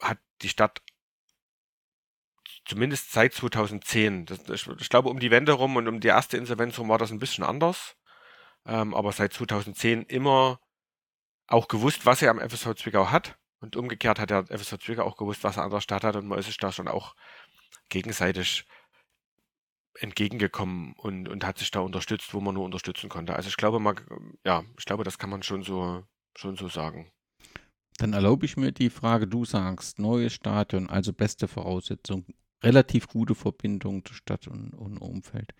[0.00, 0.82] hat die Stadt
[2.64, 6.36] zumindest seit 2010, das, ich, ich glaube um die Wende rum und um die erste
[6.36, 7.96] Insolvenz rum war das ein bisschen anders
[8.66, 10.60] ähm, aber seit 2010 immer
[11.46, 13.36] auch gewusst, was er am FSV Zwickau hat.
[13.60, 16.26] Und umgekehrt hat der FSV Zwickau auch gewusst, was er an der Stadt hat und
[16.26, 17.14] man ist sich da schon auch
[17.90, 18.64] gegenseitig
[19.98, 23.34] entgegengekommen und, und hat sich da unterstützt, wo man nur unterstützen konnte.
[23.34, 23.96] Also ich glaube, man,
[24.46, 26.04] ja, ich glaube, das kann man schon so,
[26.36, 27.10] schon so sagen.
[27.98, 32.24] Dann erlaube ich mir die Frage, du sagst, neues Stadion, also beste Voraussetzung,
[32.62, 35.52] relativ gute Verbindung zur Stadt und, und Umfeld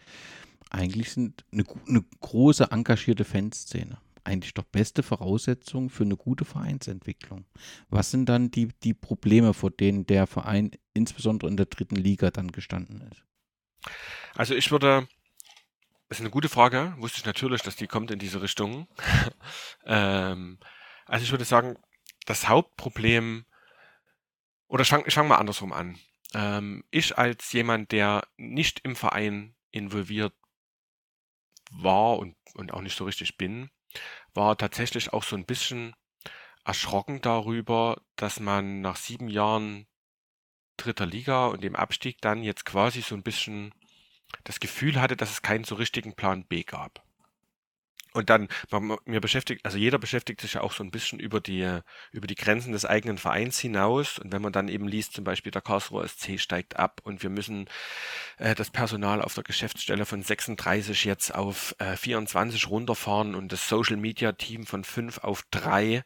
[0.71, 7.45] eigentlich sind eine, eine große engagierte Fanszene eigentlich doch beste Voraussetzung für eine gute Vereinsentwicklung.
[7.89, 12.31] Was sind dann die, die Probleme, vor denen der Verein insbesondere in der dritten Liga
[12.31, 13.25] dann gestanden ist?
[14.35, 15.09] Also ich würde,
[16.09, 18.89] das ist eine gute Frage, wusste ich natürlich, dass die kommt in diese Richtung.
[19.85, 20.59] ähm,
[21.07, 21.77] also ich würde sagen,
[22.27, 23.45] das Hauptproblem,
[24.69, 25.99] oder ich fange fang mal andersrum an.
[26.35, 30.35] Ähm, ich als jemand, der nicht im Verein involviert
[31.71, 33.71] war und, und auch nicht so richtig bin,
[34.35, 35.95] war tatsächlich auch so ein bisschen
[36.65, 39.87] erschrocken darüber, dass man nach sieben Jahren
[40.77, 43.75] dritter Liga und dem Abstieg dann jetzt quasi so ein bisschen
[44.45, 47.05] das Gefühl hatte, dass es keinen so richtigen Plan B gab.
[48.13, 51.41] Und dann, man, mir beschäftigt, also jeder beschäftigt sich ja auch so ein bisschen über
[51.41, 51.81] die,
[52.13, 54.19] über die Grenzen des eigenen Vereins hinaus.
[54.19, 57.31] Und wenn man dann eben liest, zum Beispiel der Karlsruher SC steigt ab und wir
[57.31, 57.69] müssen
[58.39, 63.69] äh, das Personal auf der Geschäftsstelle von 36 jetzt auf äh, 24 runterfahren und das
[63.69, 66.03] Social Media Team von 5 auf 3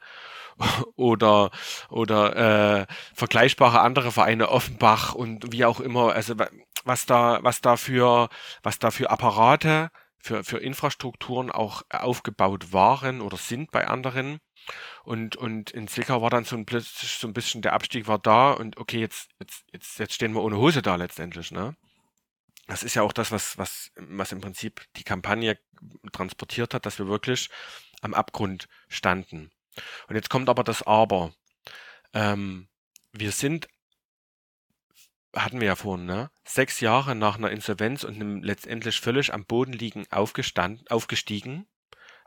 [0.97, 1.51] oder
[1.89, 6.35] oder äh, vergleichbare andere Vereine Offenbach und wie auch immer also
[6.85, 8.29] was da was da für
[8.63, 9.91] was da für Apparate
[10.25, 14.39] für, für Infrastrukturen auch aufgebaut waren oder sind bei anderen.
[15.05, 18.19] Und, und in Zwickau war dann so ein plötzlich so ein bisschen der Abstieg war
[18.19, 21.77] da und okay, jetzt, jetzt, jetzt, jetzt stehen wir ohne Hose da letztendlich, ne?
[22.67, 25.59] Das ist ja auch das, was, was, was im Prinzip die Kampagne
[26.13, 27.51] transportiert hat, dass wir wirklich
[28.01, 29.51] am Abgrund standen.
[30.09, 31.35] Und jetzt kommt aber das Aber.
[32.15, 32.69] Ähm,
[33.13, 33.69] wir sind
[35.35, 36.31] hatten wir ja vorhin, ne?
[36.45, 41.67] Sechs Jahre nach einer Insolvenz und einem letztendlich völlig am Boden liegen aufgestanden, aufgestiegen.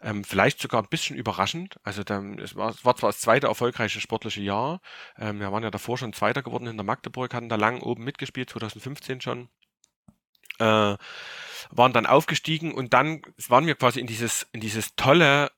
[0.01, 1.79] Ähm, vielleicht sogar ein bisschen überraschend.
[1.83, 4.79] Also dann, es, war, es war zwar das zweite erfolgreiche sportliche Jahr.
[5.17, 8.03] Ähm, wir waren ja davor schon Zweiter geworden in der Magdeburg, hatten da lang oben
[8.03, 9.49] mitgespielt, 2015 schon.
[10.59, 10.97] Äh,
[11.71, 15.51] waren dann aufgestiegen und dann waren wir quasi in dieses, in dieses tolle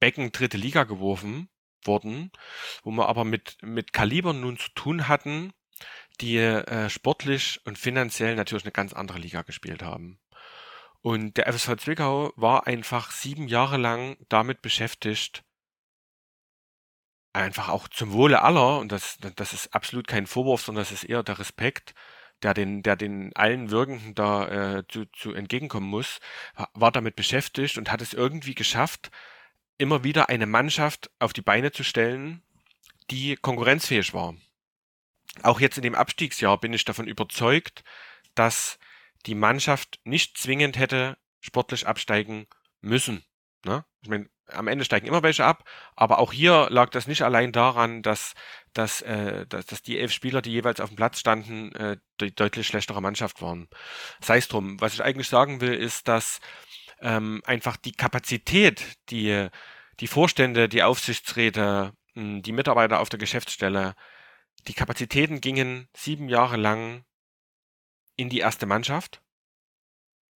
[0.00, 1.48] Becken dritte Liga geworfen
[1.84, 2.32] worden,
[2.82, 5.52] wo wir aber mit, mit Kalibern nun zu tun hatten,
[6.22, 10.18] die äh, sportlich und finanziell natürlich eine ganz andere Liga gespielt haben.
[11.00, 15.42] Und der FSV Zwickau war einfach sieben Jahre lang damit beschäftigt,
[17.32, 21.04] einfach auch zum Wohle aller, und das, das ist absolut kein Vorwurf, sondern das ist
[21.04, 21.94] eher der Respekt,
[22.42, 26.20] der den, der den allen Wirkenden da äh, zu, zu entgegenkommen muss,
[26.74, 29.10] war damit beschäftigt und hat es irgendwie geschafft,
[29.78, 32.42] immer wieder eine Mannschaft auf die Beine zu stellen,
[33.10, 34.34] die konkurrenzfähig war
[35.42, 37.82] auch jetzt in dem Abstiegsjahr bin ich davon überzeugt,
[38.34, 38.78] dass
[39.26, 42.46] die Mannschaft nicht zwingend hätte sportlich absteigen
[42.80, 43.24] müssen.
[43.64, 43.84] Ne?
[44.02, 45.64] Ich meine, am Ende steigen immer welche ab,
[45.96, 48.34] aber auch hier lag das nicht allein daran, dass,
[48.74, 52.34] dass, äh, dass, dass die elf Spieler, die jeweils auf dem Platz standen, äh, die
[52.34, 53.68] deutlich schlechtere Mannschaft waren.
[54.20, 54.80] Sei es drum.
[54.80, 56.40] Was ich eigentlich sagen will, ist, dass
[57.00, 59.48] ähm, einfach die Kapazität, die
[60.00, 63.94] die Vorstände, die Aufsichtsräte, die Mitarbeiter auf der Geschäftsstelle
[64.68, 67.04] die Kapazitäten gingen sieben Jahre lang
[68.16, 69.22] in die erste Mannschaft,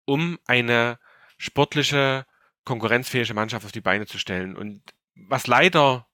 [0.05, 0.99] um eine
[1.39, 2.27] sportliche,
[2.65, 4.57] konkurrenzfähige Mannschaft auf die Beine zu stellen.
[4.57, 4.83] Und
[5.15, 6.09] was leider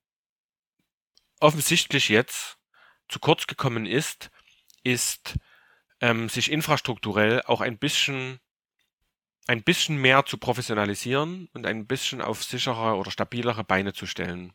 [1.39, 2.57] offensichtlich jetzt
[3.07, 4.29] zu kurz gekommen ist,
[4.83, 5.39] ist,
[6.01, 8.39] ähm, sich infrastrukturell auch ein bisschen
[9.47, 14.53] ein bisschen mehr zu professionalisieren und ein bisschen auf sichere oder stabilere Beine zu stellen.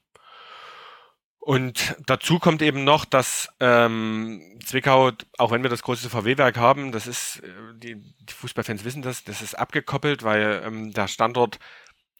[1.48, 6.92] Und dazu kommt eben noch, dass ähm, Zwickau, auch wenn wir das große VW-Werk haben,
[6.92, 11.58] das ist, äh, die, die Fußballfans wissen das, das ist abgekoppelt, weil ähm, der Standort,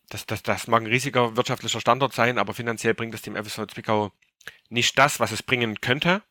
[0.08, 3.66] das, das, das mag ein riesiger wirtschaftlicher Standort sein, aber finanziell bringt es dem FSV
[3.66, 4.12] Zwickau
[4.70, 6.22] nicht das, was es bringen könnte,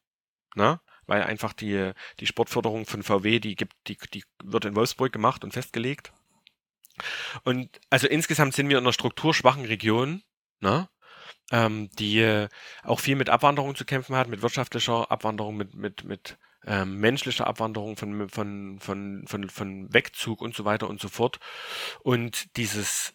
[0.56, 0.80] ne?
[1.06, 5.44] weil einfach die, die Sportförderung von VW, die gibt, die, die wird in Wolfsburg gemacht
[5.44, 6.14] und festgelegt.
[7.44, 10.24] Und also insgesamt sind wir in einer strukturschwachen Region,
[10.62, 10.90] ne?
[11.52, 12.50] Ähm, die äh,
[12.84, 17.48] auch viel mit Abwanderung zu kämpfen hat, mit wirtschaftlicher Abwanderung, mit, mit, mit ähm, menschlicher
[17.48, 21.40] Abwanderung, von, von, von, von, von Wegzug und so weiter und so fort.
[22.04, 23.14] Und dieses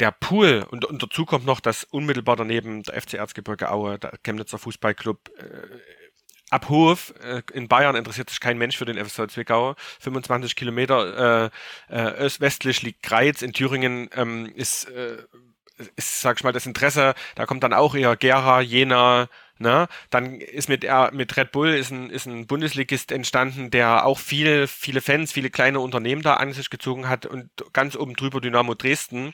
[0.00, 4.12] der Pool, und, und dazu kommt noch, dass unmittelbar daneben der FC Erzgebirge Aue, der
[4.22, 5.80] Chemnitzer Fußballclub, äh,
[6.50, 9.74] ab Hof, äh, in Bayern interessiert sich kein Mensch für den FSV Zwickau.
[10.00, 11.50] 25 Kilometer
[11.90, 15.18] äh, äh, westlich liegt Greiz, in Thüringen ähm, ist äh,
[15.96, 19.88] ist, sag ich mal, das Interesse, da kommt dann auch eher Gera, Jena, ne?
[20.10, 24.18] Dann ist mit, äh, mit Red Bull ist ein, ist ein Bundesligist entstanden, der auch
[24.18, 28.40] viel, viele Fans, viele kleine Unternehmen da an sich gezogen hat und ganz oben drüber
[28.40, 29.32] Dynamo Dresden,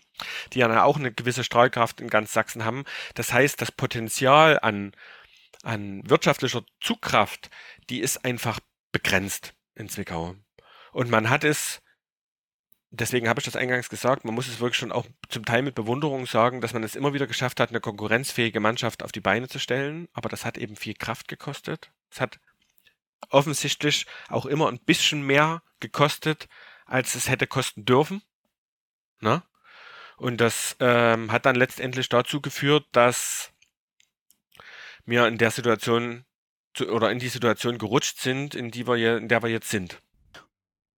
[0.52, 2.84] die ja auch eine gewisse Strahlkraft in ganz Sachsen haben.
[3.14, 4.92] Das heißt, das Potenzial an,
[5.62, 7.50] an wirtschaftlicher Zugkraft,
[7.90, 8.60] die ist einfach
[8.92, 10.36] begrenzt in Zwickau.
[10.92, 11.82] Und man hat es
[13.00, 15.74] deswegen habe ich das eingangs gesagt, man muss es wirklich schon auch zum Teil mit
[15.74, 19.48] Bewunderung sagen, dass man es immer wieder geschafft hat, eine konkurrenzfähige Mannschaft auf die Beine
[19.48, 20.08] zu stellen.
[20.12, 21.90] Aber das hat eben viel Kraft gekostet.
[22.10, 22.38] Es hat
[23.30, 26.48] offensichtlich auch immer ein bisschen mehr gekostet,
[26.86, 28.22] als es hätte kosten dürfen.
[29.20, 29.36] Na?
[29.36, 29.42] Ne?
[30.16, 33.50] Und das ähm, hat dann letztendlich dazu geführt, dass
[35.04, 36.24] wir in der Situation
[36.72, 40.00] zu, oder in die Situation gerutscht sind, in, die wir, in der wir jetzt sind.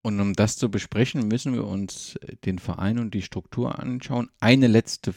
[0.07, 4.31] Und um das zu besprechen, müssen wir uns den Verein und die Struktur anschauen.
[4.38, 5.12] Eine letzte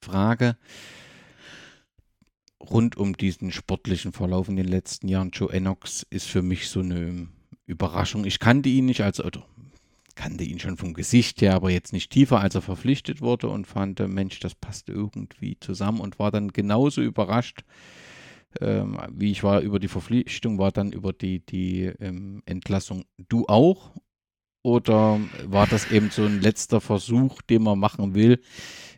[0.00, 0.56] Frage
[2.58, 5.30] rund um diesen sportlichen Verlauf in den letzten Jahren.
[5.30, 7.28] Joe Enox ist für mich so eine
[7.66, 8.24] Überraschung.
[8.24, 9.46] Ich kannte ihn nicht, als, oder
[10.16, 13.68] kannte ihn schon vom Gesicht her, aber jetzt nicht tiefer, als er verpflichtet wurde und
[13.68, 17.62] fand, Mensch, das passt irgendwie zusammen und war dann genauso überrascht,
[18.60, 23.04] ähm, wie ich war über die Verpflichtung, war dann über die, die ähm, Entlassung.
[23.28, 23.92] Du auch?
[24.64, 28.42] Oder war das eben so ein letzter Versuch, den man machen will?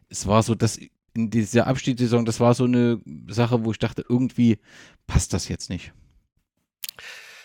[0.09, 0.79] Es war so, dass
[1.13, 4.61] in dieser Abstiegssaison, das war so eine Sache, wo ich dachte, irgendwie
[5.09, 5.93] passt das jetzt nicht.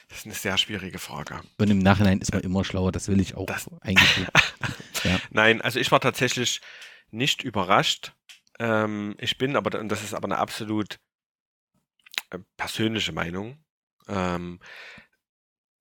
[0.07, 1.41] Das ist eine sehr schwierige Frage.
[1.57, 3.47] Und im Nachhinein ist man immer schlauer, das will ich auch
[3.81, 4.27] eigentlich.
[5.03, 5.19] ja.
[5.31, 6.61] Nein, also ich war tatsächlich
[7.09, 8.13] nicht überrascht.
[8.59, 10.99] Ähm, ich bin aber, und das ist aber eine absolut
[12.29, 13.63] äh, persönliche Meinung.
[14.07, 14.59] Ähm,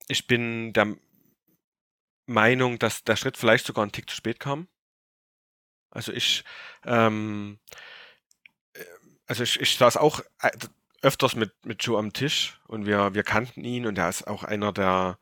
[0.09, 0.97] ich bin der
[2.27, 4.69] Meinung, dass der Schritt vielleicht sogar einen Tick zu spät kam.
[5.91, 6.45] Also ich,
[6.85, 7.59] ähm,
[8.75, 8.85] äh,
[9.27, 10.51] also ich, ich saß auch äh,
[11.03, 14.45] öfters mit, mit Joe am Tisch und wir, wir kannten ihn und er ist auch
[14.45, 15.19] einer der,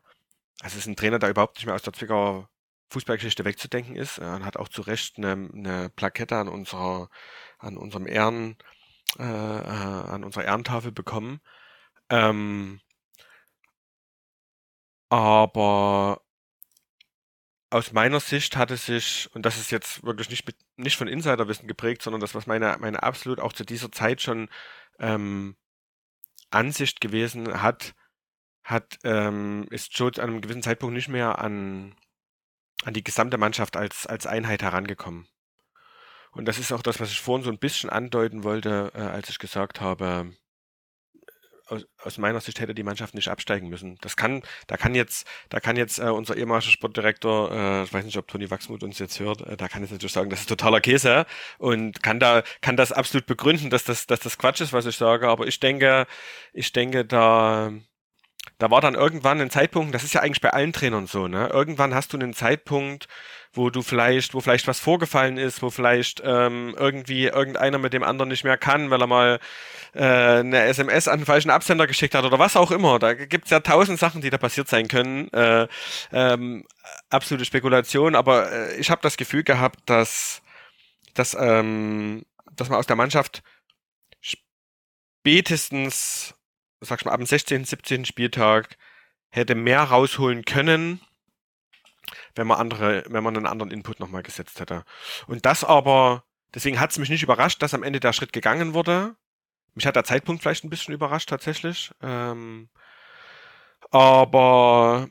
[0.61, 2.49] also ist ein Trainer, der überhaupt nicht mehr aus der Zwickauer
[2.91, 4.17] Fußballgeschichte wegzudenken ist.
[4.17, 7.09] Er hat auch zu Recht eine, eine Plakette an unserer,
[7.59, 8.57] an unserem Ehren,
[9.19, 11.39] äh, äh, an unserer Ehrentafel bekommen.
[12.09, 12.81] Ähm,
[15.09, 16.21] aber
[17.69, 21.67] aus meiner Sicht hat es sich, und das ist jetzt wirklich nicht, nicht von Insiderwissen
[21.67, 24.49] geprägt, sondern das, was meine, meine absolut auch zu dieser Zeit schon
[24.99, 25.55] ähm,
[26.49, 27.93] Ansicht gewesen hat,
[28.63, 31.95] hat ähm, ist Joe an einem gewissen Zeitpunkt nicht mehr an,
[32.83, 35.27] an die gesamte Mannschaft als, als Einheit herangekommen.
[36.31, 39.29] Und das ist auch das, was ich vorhin so ein bisschen andeuten wollte, äh, als
[39.29, 40.33] ich gesagt habe,
[41.69, 43.97] aus, aus meiner Sicht hätte die Mannschaft nicht absteigen müssen.
[44.01, 48.05] Das kann, da kann jetzt, da kann jetzt äh, unser ehemaliger Sportdirektor, äh, ich weiß
[48.05, 50.49] nicht, ob Toni Wachsmuth uns jetzt hört, äh, da kann jetzt natürlich sagen, das ist
[50.49, 51.25] totaler Käse
[51.57, 54.97] und kann da, kann das absolut begründen, dass das, dass das Quatsch ist, was ich
[54.97, 55.27] sage.
[55.27, 56.07] Aber ich denke,
[56.53, 57.71] ich denke, da,
[58.59, 61.49] da war dann irgendwann ein Zeitpunkt, das ist ja eigentlich bei allen Trainern so, ne?
[61.51, 63.07] Irgendwann hast du einen Zeitpunkt,
[63.53, 68.03] wo du vielleicht, wo vielleicht was vorgefallen ist, wo vielleicht ähm, irgendwie irgendeiner mit dem
[68.03, 69.39] anderen nicht mehr kann, weil er mal
[69.93, 72.99] äh, eine SMS an den falschen Absender geschickt hat oder was auch immer.
[72.99, 75.31] Da gibt's ja tausend Sachen, die da passiert sein können.
[75.33, 75.67] Äh,
[76.11, 76.65] ähm,
[77.09, 80.41] absolute Spekulation, aber äh, ich habe das Gefühl gehabt, dass,
[81.13, 83.41] dass, ähm, dass man aus der Mannschaft
[84.21, 86.35] spätestens,
[86.81, 88.05] sag mal, ab dem 16., 17.
[88.05, 88.77] Spieltag
[89.29, 91.01] hätte mehr rausholen können,
[92.35, 94.83] wenn man andere, wenn man einen anderen Input nochmal gesetzt hätte.
[95.27, 98.73] Und das aber, deswegen hat es mich nicht überrascht, dass am Ende der Schritt gegangen
[98.73, 99.15] wurde.
[99.75, 101.91] Mich hat der Zeitpunkt vielleicht ein bisschen überrascht tatsächlich.
[102.01, 102.69] Ähm,
[103.91, 105.09] aber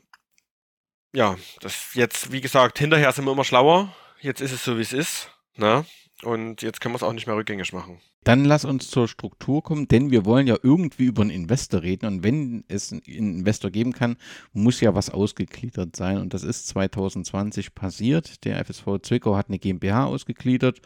[1.13, 3.95] ja, das jetzt, wie gesagt, hinterher sind wir immer schlauer.
[4.19, 5.31] Jetzt ist es so, wie es ist.
[5.55, 5.85] Ne?
[6.23, 7.99] Und jetzt können wir es auch nicht mehr rückgängig machen.
[8.23, 12.05] Dann lass uns zur Struktur kommen, denn wir wollen ja irgendwie über einen Investor reden.
[12.07, 14.17] Und wenn es einen Investor geben kann,
[14.51, 16.17] muss ja was ausgegliedert sein.
[16.17, 18.43] Und das ist 2020 passiert.
[18.43, 20.81] Der FSV Zwickau hat eine GmbH ausgegliedert.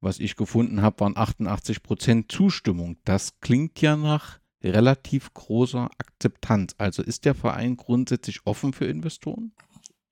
[0.00, 2.96] Was ich gefunden habe, waren 88 Prozent Zustimmung.
[3.04, 6.74] Das klingt ja nach relativ großer Akzeptanz.
[6.78, 9.52] Also ist der Verein grundsätzlich offen für Investoren?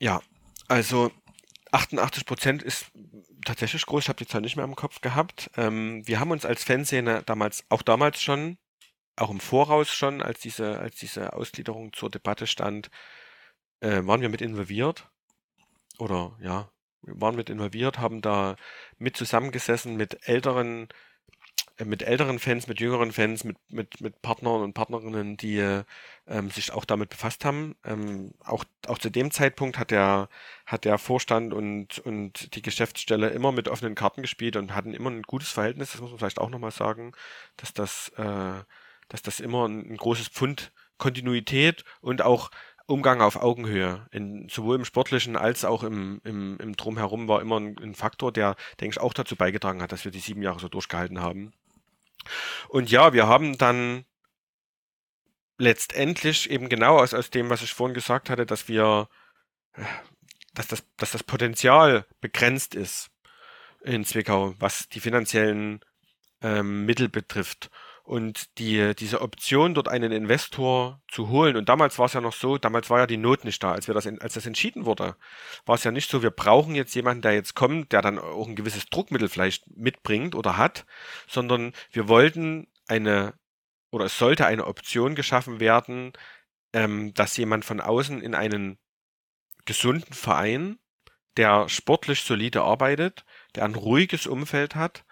[0.01, 0.21] Ja,
[0.69, 1.11] also
[1.73, 2.87] 88 Prozent ist
[3.45, 4.05] tatsächlich groß.
[4.05, 5.51] Ich habe die Zahl nicht mehr im Kopf gehabt.
[5.57, 8.59] Ähm, wir haben uns als Fanszene damals, auch damals schon,
[9.17, 12.91] auch im Voraus schon, als diese, als diese Ausgliederung zur Debatte stand,
[13.81, 15.09] äh, waren wir mit involviert.
[15.99, 16.71] Oder ja,
[17.03, 18.57] wir waren mit involviert, haben da
[18.99, 20.89] mit zusammengesessen mit älteren
[21.85, 25.83] mit älteren Fans, mit jüngeren Fans, mit, mit, mit Partnern und Partnerinnen, die
[26.27, 27.77] ähm, sich auch damit befasst haben.
[27.85, 30.29] Ähm, auch, auch zu dem Zeitpunkt hat der,
[30.67, 35.11] hat der Vorstand und, und die Geschäftsstelle immer mit offenen Karten gespielt und hatten immer
[35.11, 37.13] ein gutes Verhältnis, das muss man vielleicht auch nochmal sagen,
[37.57, 38.63] dass das, äh,
[39.09, 42.51] dass das immer ein, ein großes Pfund Kontinuität und auch
[42.87, 47.59] Umgang auf Augenhöhe, in, sowohl im Sportlichen als auch im, im, im Drumherum war immer
[47.59, 50.61] ein, ein Faktor, der, denke ich, auch dazu beigetragen hat, dass wir die sieben Jahre
[50.61, 51.53] so durchgehalten haben.
[52.69, 54.05] Und ja, wir haben dann
[55.59, 59.09] letztendlich eben genau aus, aus dem, was ich vorhin gesagt hatte, dass wir,
[60.55, 63.11] dass das, dass das Potenzial begrenzt ist
[63.85, 65.81] in Zwickau, was die finanziellen
[66.41, 67.71] ähm, Mittel betrifft.
[68.05, 72.33] Und die, diese Option, dort einen Investor zu holen, und damals war es ja noch
[72.33, 75.17] so, damals war ja die Not nicht da, als wir das, als das entschieden wurde,
[75.67, 78.49] war es ja nicht so, wir brauchen jetzt jemanden, der jetzt kommt, der dann auch
[78.49, 80.85] ein gewisses Druckmittel vielleicht mitbringt oder hat,
[81.29, 83.35] sondern wir wollten eine,
[83.93, 86.13] oder es sollte eine Option geschaffen werden,
[86.73, 88.79] ähm, dass jemand von außen in einen
[89.65, 90.81] gesunden Verein,
[91.37, 93.25] der sportlich solide arbeitet,
[93.55, 95.05] der ein ruhiges Umfeld hat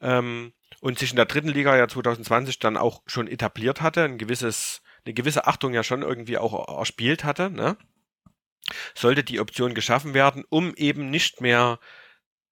[0.00, 4.18] ähm, und sich in der dritten Liga ja 2020 dann auch schon etabliert hatte, ein
[4.18, 7.76] gewisses, eine gewisse Achtung ja schon irgendwie auch erspielt hatte, ne?
[8.94, 11.78] sollte die Option geschaffen werden, um eben nicht mehr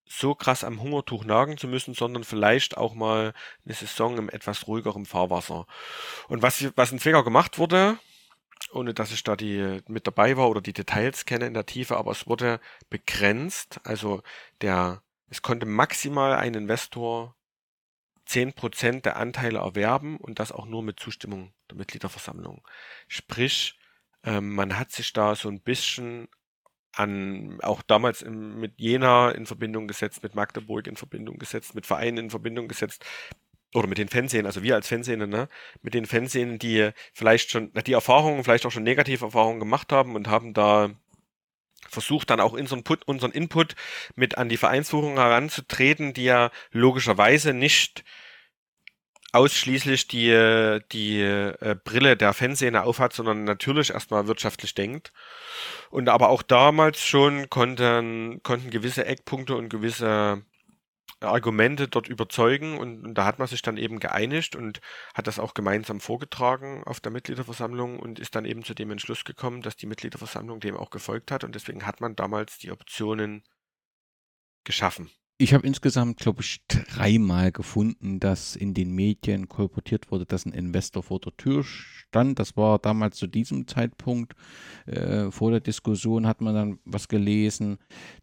[0.08, 4.66] so krass am Hungertuch nagen zu müssen, sondern vielleicht auch mal eine Saison im etwas
[4.68, 5.66] ruhigeren Fahrwasser.
[6.28, 7.98] Und was, was in Zwickau gemacht wurde,
[8.72, 11.96] ohne dass ich da die mit dabei war oder die Details kenne in der Tiefe,
[11.96, 13.80] aber es wurde begrenzt.
[13.84, 14.22] Also
[14.60, 17.35] der, es konnte maximal ein Investor
[18.26, 22.66] zehn Prozent der Anteile erwerben und das auch nur mit Zustimmung der Mitgliederversammlung.
[23.08, 23.78] Sprich,
[24.24, 26.28] ähm, man hat sich da so ein bisschen
[26.92, 31.86] an auch damals im, mit Jena in Verbindung gesetzt, mit Magdeburg in Verbindung gesetzt, mit
[31.86, 33.04] Vereinen in Verbindung gesetzt
[33.74, 35.48] oder mit den Fanszenen, also wir als Fanszenen, ne,
[35.82, 40.14] mit den Fanszenen, die vielleicht schon die Erfahrungen, vielleicht auch schon negative Erfahrungen gemacht haben
[40.14, 40.90] und haben da
[41.88, 43.74] versucht dann auch unseren, Put, unseren Input
[44.14, 48.04] mit an die Vereinsführung heranzutreten, die ja logischerweise nicht
[49.32, 55.12] ausschließlich die, die äh, Brille der Fanszene aufhat, sondern natürlich erstmal wirtschaftlich denkt.
[55.90, 60.42] Und aber auch damals schon konnten, konnten gewisse Eckpunkte und gewisse
[61.20, 64.80] Argumente dort überzeugen und, und, da hat man sich dann eben geeinigt und
[65.14, 69.24] hat das auch gemeinsam vorgetragen auf der Mitgliederversammlung und ist dann eben zu dem Entschluss
[69.24, 73.44] gekommen, dass die Mitgliederversammlung dem auch gefolgt hat und deswegen hat man damals die Optionen
[74.64, 75.10] geschaffen.
[75.38, 80.52] Ich habe insgesamt, glaube ich, dreimal gefunden, dass in den Medien kolportiert wurde, dass ein
[80.52, 82.38] Investor vor der Tür stand.
[82.38, 84.34] Das war damals zu diesem Zeitpunkt.
[84.86, 87.76] Äh, vor der Diskussion hat man dann was gelesen,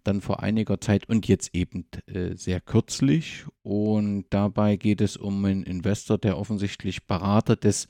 [0.03, 3.45] dann vor einiger Zeit und jetzt eben äh, sehr kürzlich.
[3.61, 7.89] Und dabei geht es um einen Investor, der offensichtlich Berater des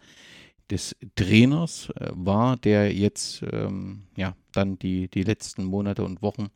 [0.70, 6.48] des Trainers äh, war, der jetzt ähm, ja dann die, die letzten Monate und Wochen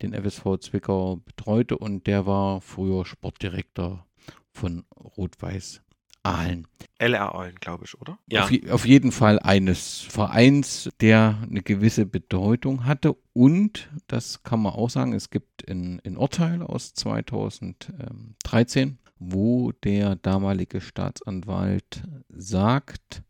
[0.00, 4.06] den FSV Zwickau betreute und der war früher Sportdirektor
[4.52, 4.84] von
[5.16, 5.82] Rot-Weiß
[6.24, 6.68] Aalen.
[6.98, 8.16] LR Aalen, glaube ich, oder?
[8.30, 8.44] Ja.
[8.44, 13.16] Auf, auf, jeden Fall eines Vereins, der eine gewisse Bedeutung hatte.
[13.32, 20.14] Und, das kann man auch sagen, es gibt ein, ein Urteil aus 2013, wo der
[20.16, 23.22] damalige Staatsanwalt sagt,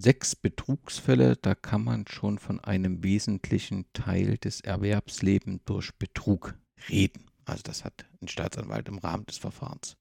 [0.00, 6.54] sechs Betrugsfälle, da kann man schon von einem wesentlichen Teil des Erwerbslebens durch Betrug
[6.88, 7.26] reden.
[7.44, 9.96] Also das hat ein Staatsanwalt im Rahmen des Verfahrens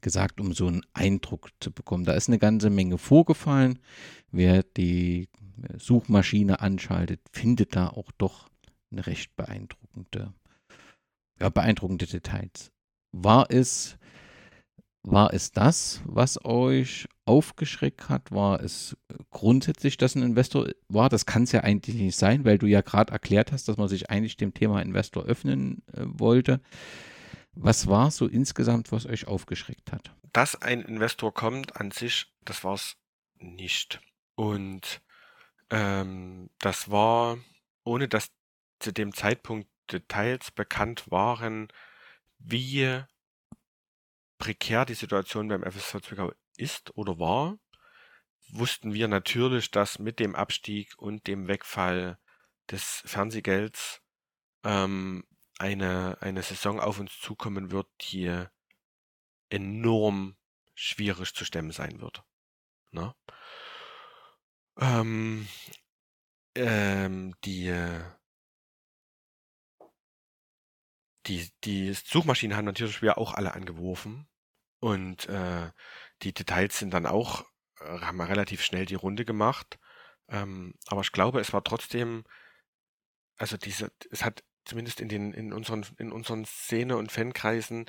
[0.00, 2.04] gesagt, um so einen Eindruck zu bekommen.
[2.04, 3.78] Da ist eine ganze Menge vorgefallen.
[4.30, 5.28] Wer die
[5.78, 8.48] Suchmaschine anschaltet, findet da auch doch
[8.90, 10.32] eine recht beeindruckende,
[11.40, 12.70] ja, beeindruckende Details.
[13.12, 13.96] War es
[15.06, 18.32] war es das, was euch aufgeschreckt hat?
[18.32, 18.96] War es
[19.30, 21.08] grundsätzlich, dass ein Investor war?
[21.08, 23.88] Das kann es ja eigentlich nicht sein, weil du ja gerade erklärt hast, dass man
[23.88, 26.60] sich eigentlich dem Thema Investor öffnen äh, wollte.
[27.52, 30.12] Was war so insgesamt, was euch aufgeschreckt hat?
[30.32, 32.96] Dass ein Investor kommt an sich, das war es
[33.38, 34.00] nicht.
[34.34, 35.00] Und
[35.70, 37.38] ähm, das war,
[37.84, 38.28] ohne dass
[38.80, 41.68] zu dem Zeitpunkt Details bekannt waren,
[42.38, 43.06] wie
[44.38, 47.58] prekär die Situation beim FSV Zwickau ist oder war,
[48.48, 52.18] wussten wir natürlich, dass mit dem Abstieg und dem Wegfall
[52.70, 54.02] des Fernsehgelds
[54.64, 55.24] ähm,
[55.58, 58.44] eine, eine Saison auf uns zukommen wird, die
[59.48, 60.36] enorm
[60.74, 62.22] schwierig zu stemmen sein wird.
[62.90, 63.14] Ne?
[64.78, 65.48] Ähm,
[66.54, 67.68] ähm, die,
[71.26, 74.28] die, die Suchmaschinen haben natürlich auch alle angeworfen.
[74.80, 75.70] Und äh,
[76.22, 77.44] die Details sind dann auch,
[77.80, 79.78] äh, haben wir relativ schnell die Runde gemacht.
[80.28, 82.24] Ähm, aber ich glaube, es war trotzdem,
[83.36, 87.86] also diese, es hat zumindest in den, in unseren, in unseren Szene- und Fankreisen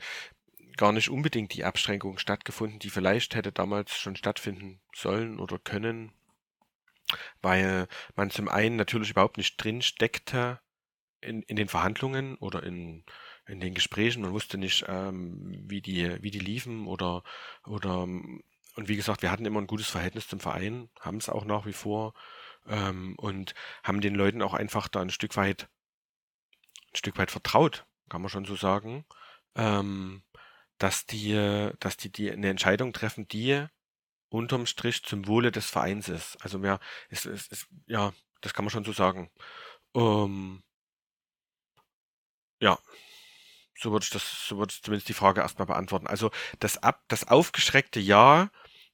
[0.77, 6.13] gar nicht unbedingt die Abschränkung stattgefunden, die vielleicht hätte damals schon stattfinden sollen oder können,
[7.41, 10.59] weil man zum einen natürlich überhaupt nicht drin steckte
[11.19, 13.03] in, in den Verhandlungen oder in,
[13.47, 14.21] in den Gesprächen.
[14.21, 17.23] Man wusste nicht, ähm, wie die, wie die liefen oder,
[17.65, 18.43] oder, und
[18.75, 21.73] wie gesagt, wir hatten immer ein gutes Verhältnis zum Verein, haben es auch nach wie
[21.73, 22.13] vor,
[22.67, 25.69] ähm, und haben den Leuten auch einfach da ein Stück weit,
[26.91, 29.05] ein Stück weit vertraut, kann man schon so sagen,
[29.55, 30.23] ähm,
[30.77, 33.65] dass die, dass die, die eine Entscheidung treffen, die
[34.29, 36.37] unterm Strich zum Wohle des Vereins ist.
[36.43, 36.79] Also mehr,
[37.09, 39.31] ist, ist, ist ja, das kann man schon so sagen.
[39.95, 40.63] Ähm,
[42.59, 42.77] ja,
[43.80, 46.07] so würde ich das, so würde ich zumindest die Frage erstmal beantworten.
[46.07, 48.49] Also das ab, das aufgeschreckte Ja,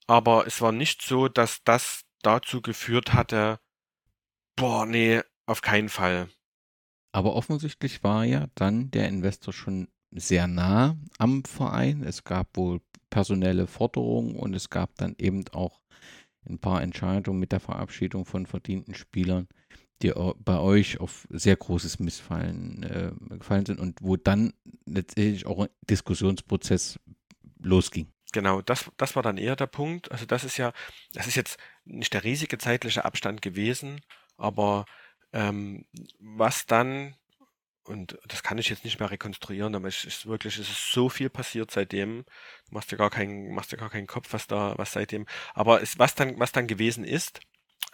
[0.07, 3.59] aber es war nicht so, dass das dazu geführt hatte,
[4.55, 6.29] boah, nee, auf keinen Fall.
[7.11, 12.03] Aber offensichtlich war ja dann der Investor schon sehr nah am Verein.
[12.03, 15.81] Es gab wohl personelle Forderungen und es gab dann eben auch
[16.45, 19.47] ein paar Entscheidungen mit der Verabschiedung von verdienten Spielern,
[20.03, 24.53] die bei euch auf sehr großes Missfallen äh, gefallen sind und wo dann
[24.85, 26.99] letztendlich auch ein Diskussionsprozess
[27.59, 28.11] losging.
[28.33, 30.11] Genau, das, das war dann eher der Punkt.
[30.11, 30.73] Also das ist ja,
[31.13, 34.01] das ist jetzt nicht der riesige zeitliche Abstand gewesen,
[34.37, 34.85] aber
[35.31, 35.85] ähm,
[36.19, 37.15] was dann,
[37.85, 41.09] und das kann ich jetzt nicht mehr rekonstruieren, aber es ist wirklich, es ist so
[41.09, 42.25] viel passiert seitdem.
[42.69, 45.25] Du machst dir gar keinen, machst dir gar keinen Kopf, was da, was seitdem.
[45.53, 47.39] Aber es, was dann, was dann gewesen ist,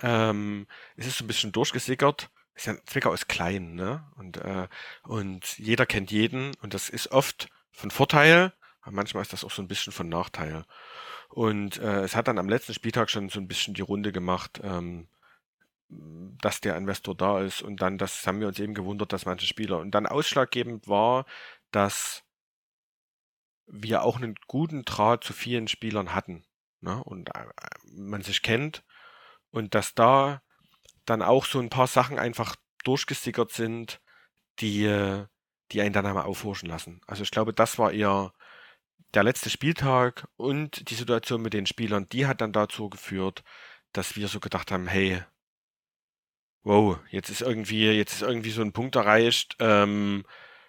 [0.02, 2.30] ähm, es ist so ein bisschen durchgesickert.
[2.56, 4.06] Ist ja, Zwickau ist klein, ne?
[4.16, 4.68] Und, äh,
[5.04, 9.52] und jeder kennt jeden und das ist oft von Vorteil, aber manchmal ist das auch
[9.52, 10.66] so ein bisschen von Nachteil.
[11.30, 14.60] Und äh, es hat dann am letzten Spieltag schon so ein bisschen die Runde gemacht,
[14.64, 15.08] ähm,
[15.89, 19.47] dass der Investor da ist und dann, das haben wir uns eben gewundert, dass manche
[19.47, 21.26] Spieler und dann ausschlaggebend war,
[21.72, 22.24] dass
[23.66, 26.43] wir auch einen guten Draht zu vielen Spielern hatten
[26.82, 27.04] ne?
[27.04, 27.45] und äh,
[27.91, 28.84] man sich kennt
[29.52, 30.41] und dass da
[31.06, 34.02] dann auch so ein paar Sachen einfach durchgesickert sind,
[34.60, 35.24] die,
[35.72, 37.02] die einen dann einmal aufhorchen lassen.
[37.08, 38.34] Also ich glaube, das war eher
[39.14, 43.43] der letzte Spieltag und die Situation mit den Spielern, die hat dann dazu geführt,
[43.91, 45.24] dass wir so gedacht haben, hey,
[46.64, 50.26] wow, jetzt ist irgendwie, jetzt ist irgendwie so ein Punkt erreicht, ähm,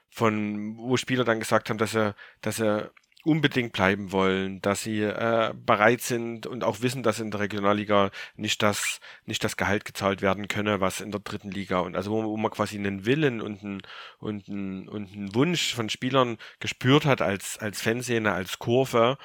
[0.09, 2.91] von wo Spieler dann gesagt haben, dass sie, dass sie
[3.25, 8.11] unbedingt bleiben wollen, dass sie äh, bereit sind und auch wissen, dass in der Regionalliga
[8.37, 12.11] nicht das nicht das Gehalt gezahlt werden könne, was in der dritten Liga und also
[12.13, 13.83] wo, wo man quasi einen Willen und einen
[14.19, 19.19] und einen, und einen Wunsch von Spielern gespürt hat als als Fanszene, als Kurve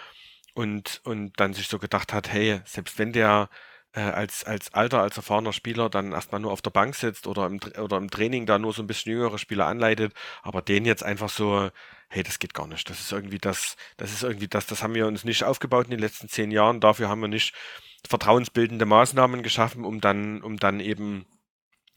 [0.54, 3.50] und und dann sich so gedacht hat, hey, selbst wenn der
[3.96, 7.46] äh, als, als alter, als erfahrener Spieler dann erstmal nur auf der Bank sitzt oder
[7.48, 11.04] im, oder im Training da nur so ein bisschen jüngere Spieler anleitet, aber den jetzt
[11.04, 11.70] einfach so,
[12.10, 12.90] hey, das geht gar nicht.
[12.90, 15.92] Das ist irgendwie das, das ist irgendwie das, das haben wir uns nicht aufgebaut in
[15.92, 16.80] den letzten zehn Jahren.
[16.80, 17.54] Dafür haben wir nicht
[18.08, 21.26] vertrauensbildende Maßnahmen geschaffen, um dann, um dann eben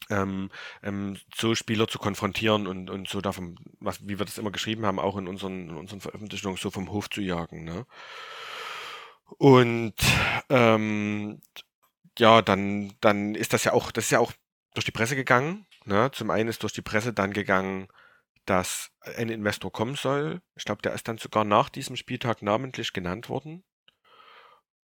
[0.09, 0.49] ähm,
[0.83, 4.85] ähm, so Spieler zu konfrontieren und, und so davon, was, wie wir das immer geschrieben
[4.85, 7.63] haben, auch in unseren, in unseren Veröffentlichungen so vom Hof zu jagen.
[7.63, 7.85] Ne?
[9.37, 9.95] Und
[10.49, 11.41] ähm,
[12.17, 14.33] ja, dann, dann ist das ja auch, das ist ja auch
[14.73, 15.65] durch die Presse gegangen.
[15.85, 16.09] Ne?
[16.11, 17.87] Zum einen ist durch die Presse dann gegangen,
[18.49, 20.41] dass ein Investor kommen soll.
[20.55, 23.63] Ich glaube, der ist dann sogar nach diesem Spieltag namentlich genannt worden.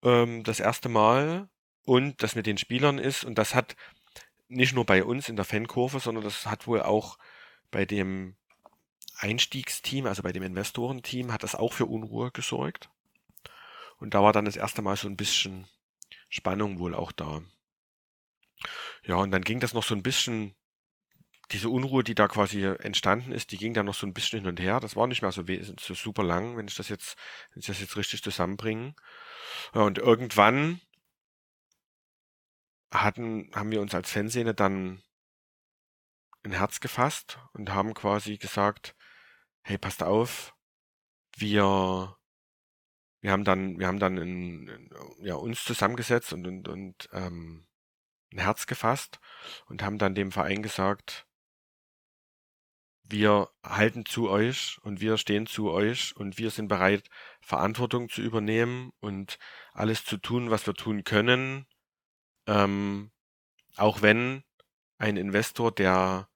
[0.03, 1.49] Ähm, das erste Mal.
[1.83, 3.75] Und das mit den Spielern ist, und das hat
[4.47, 7.17] nicht nur bei uns in der Fankurve, sondern das hat wohl auch
[7.71, 8.35] bei dem
[9.17, 12.89] Einstiegsteam, also bei dem Investorenteam, hat das auch für Unruhe gesorgt.
[13.97, 15.67] Und da war dann das erste Mal so ein bisschen
[16.29, 17.41] Spannung wohl auch da.
[19.03, 20.55] Ja, und dann ging das noch so ein bisschen,
[21.51, 24.49] diese Unruhe, die da quasi entstanden ist, die ging dann noch so ein bisschen hin
[24.49, 24.79] und her.
[24.79, 25.43] Das war nicht mehr so,
[25.79, 27.17] so super lang, wenn ich das jetzt,
[27.51, 28.95] wenn ich das jetzt richtig zusammenbringe.
[29.73, 30.81] Ja, und irgendwann
[32.93, 35.03] hatten, haben wir uns als Fanszene dann
[36.43, 38.95] ein Herz gefasst und haben quasi gesagt,
[39.63, 40.53] hey, passt auf,
[41.37, 42.15] wir
[43.25, 44.87] wir haben dann, wir haben dann in,
[45.21, 47.65] ja, uns zusammengesetzt und, und, und ähm,
[48.31, 49.19] ein Herz gefasst
[49.65, 51.25] und haben dann dem Verein gesagt,
[53.07, 57.07] wir halten zu euch und wir stehen zu euch und wir sind bereit,
[57.41, 59.37] Verantwortung zu übernehmen und
[59.73, 61.67] alles zu tun, was wir tun können,
[62.47, 63.11] ähm,
[63.77, 64.43] auch wenn
[64.97, 66.29] ein Investor, der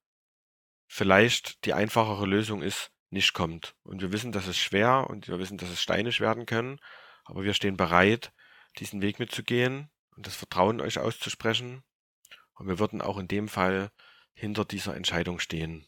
[0.88, 3.76] vielleicht die einfachere Lösung ist, nicht kommt.
[3.84, 6.80] Und wir wissen, dass es schwer und wir wissen, dass es steinig werden können,
[7.26, 8.32] aber wir stehen bereit,
[8.78, 11.84] diesen Weg mitzugehen und das Vertrauen euch auszusprechen.
[12.54, 13.90] Und wir würden auch in dem Fall
[14.34, 15.88] hinter dieser Entscheidung stehen.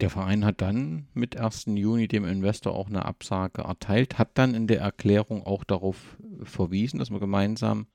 [0.00, 1.66] Der Verein hat dann mit 1.
[1.66, 6.98] Juni dem Investor auch eine Absage erteilt, hat dann in der Erklärung auch darauf verwiesen,
[6.98, 7.86] dass man gemeinsam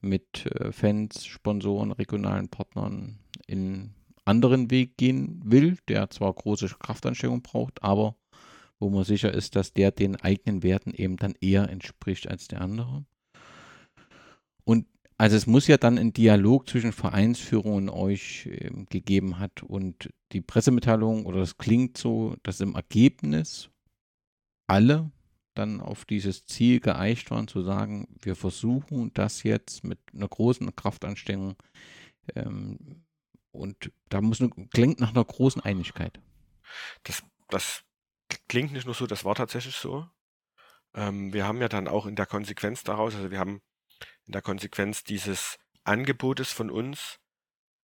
[0.00, 7.42] mit äh, Fans, Sponsoren, regionalen Partnern in anderen Weg gehen will, der zwar große Kraftanstrengung
[7.42, 8.16] braucht, aber
[8.78, 12.60] wo man sicher ist, dass der den eigenen Werten eben dann eher entspricht als der
[12.60, 13.04] andere.
[15.22, 20.12] Also es muss ja dann einen Dialog zwischen Vereinsführung und euch äh, gegeben hat und
[20.32, 23.70] die Pressemitteilung oder das klingt so, dass im Ergebnis
[24.66, 25.12] alle
[25.54, 30.74] dann auf dieses Ziel geeicht waren, zu sagen, wir versuchen das jetzt mit einer großen
[30.74, 31.54] Kraftanstrengung
[32.34, 33.04] ähm,
[33.52, 36.20] und da muss eine, klingt nach einer großen Einigkeit.
[37.04, 37.84] Das, das
[38.48, 40.04] klingt nicht nur so, das war tatsächlich so.
[40.94, 43.62] Ähm, wir haben ja dann auch in der Konsequenz daraus, also wir haben
[44.26, 47.18] in der Konsequenz dieses Angebotes von uns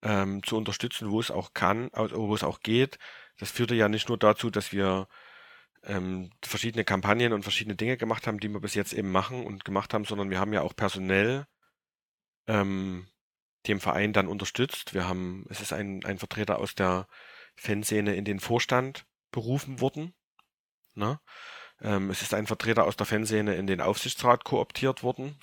[0.01, 2.99] ähm, zu unterstützen, wo es auch kann, wo es auch geht.
[3.37, 5.07] Das führte ja nicht nur dazu, dass wir
[5.83, 9.65] ähm, verschiedene Kampagnen und verschiedene Dinge gemacht haben, die wir bis jetzt eben machen und
[9.65, 11.45] gemacht haben, sondern wir haben ja auch personell
[12.47, 13.07] ähm,
[13.67, 14.93] dem Verein dann unterstützt.
[14.93, 17.07] Wir haben, es ist ein, ein Vertreter aus der
[17.55, 20.13] Fanszene in den Vorstand berufen worden.
[20.93, 21.19] Ne?
[21.81, 25.37] Ähm, es ist ein Vertreter aus der Fanszene in den Aufsichtsrat kooptiert worden.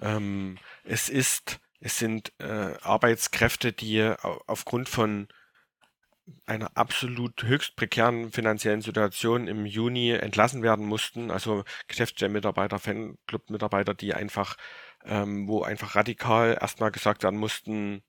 [0.00, 4.14] Ähm, es ist, es sind äh, Arbeitskräfte, die
[4.46, 5.28] aufgrund von
[6.46, 11.30] einer absolut höchst prekären finanziellen Situation im Juni entlassen werden mussten.
[11.30, 14.56] Also Geschäftsstellenmitarbeiter, Fanclub-Mitarbeiter, die einfach,
[15.04, 18.02] ähm, wo einfach radikal erstmal gesagt werden mussten,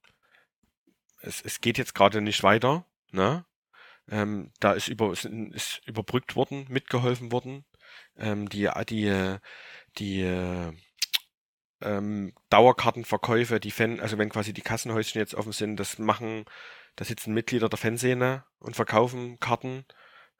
[1.22, 2.86] es, es geht jetzt gerade nicht weiter.
[3.12, 3.46] Ne?
[4.10, 7.66] Ähm, da ist, über, ist, überbrückt worden, mitgeholfen worden.
[8.18, 9.38] Ähm, die, die,
[9.98, 10.72] die
[11.84, 16.46] ähm, Dauerkartenverkäufe, die Fan, also wenn quasi die Kassenhäuschen jetzt offen sind, das machen
[16.96, 19.86] da sitzen Mitglieder der Fanszene und verkaufen Karten.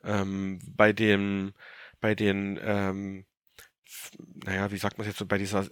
[0.04, 1.54] Ähm, bei dem,
[2.00, 3.26] bei den, ähm,
[4.46, 5.68] naja, wie sagt man jetzt so, bei dieser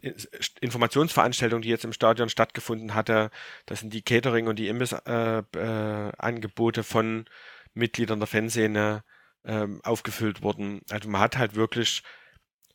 [0.61, 3.29] Informationsveranstaltung, die jetzt im Stadion stattgefunden hatte,
[3.65, 7.25] das sind die Catering- und die Imbiss-Angebote äh, äh, von
[7.73, 9.03] Mitgliedern der Fanszene
[9.43, 10.81] ähm, aufgefüllt worden.
[10.89, 12.03] Also man hat halt wirklich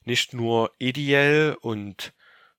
[0.04, 2.12] nicht nur ideell und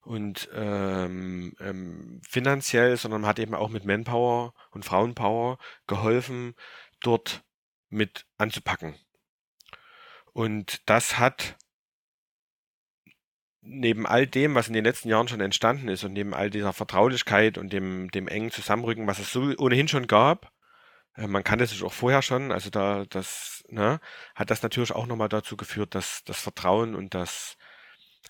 [0.07, 6.55] und ähm, ähm, finanziell, sondern man hat eben auch mit Manpower und Frauenpower geholfen,
[7.01, 7.43] dort
[7.89, 8.95] mit anzupacken.
[10.31, 11.57] Und das hat
[13.59, 16.71] neben all dem, was in den letzten Jahren schon entstanden ist und neben all dieser
[16.71, 20.53] Vertraulichkeit und dem, dem engen Zusammenrücken, was es so ohnehin schon gab,
[21.17, 23.99] äh, man kannte sich auch vorher schon, also da, das, ne,
[24.35, 27.57] hat das natürlich auch nochmal dazu geführt, dass das Vertrauen und das,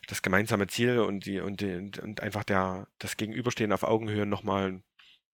[0.07, 4.81] das gemeinsame Ziel und die und die, und einfach der das Gegenüberstehen auf Augenhöhe nochmal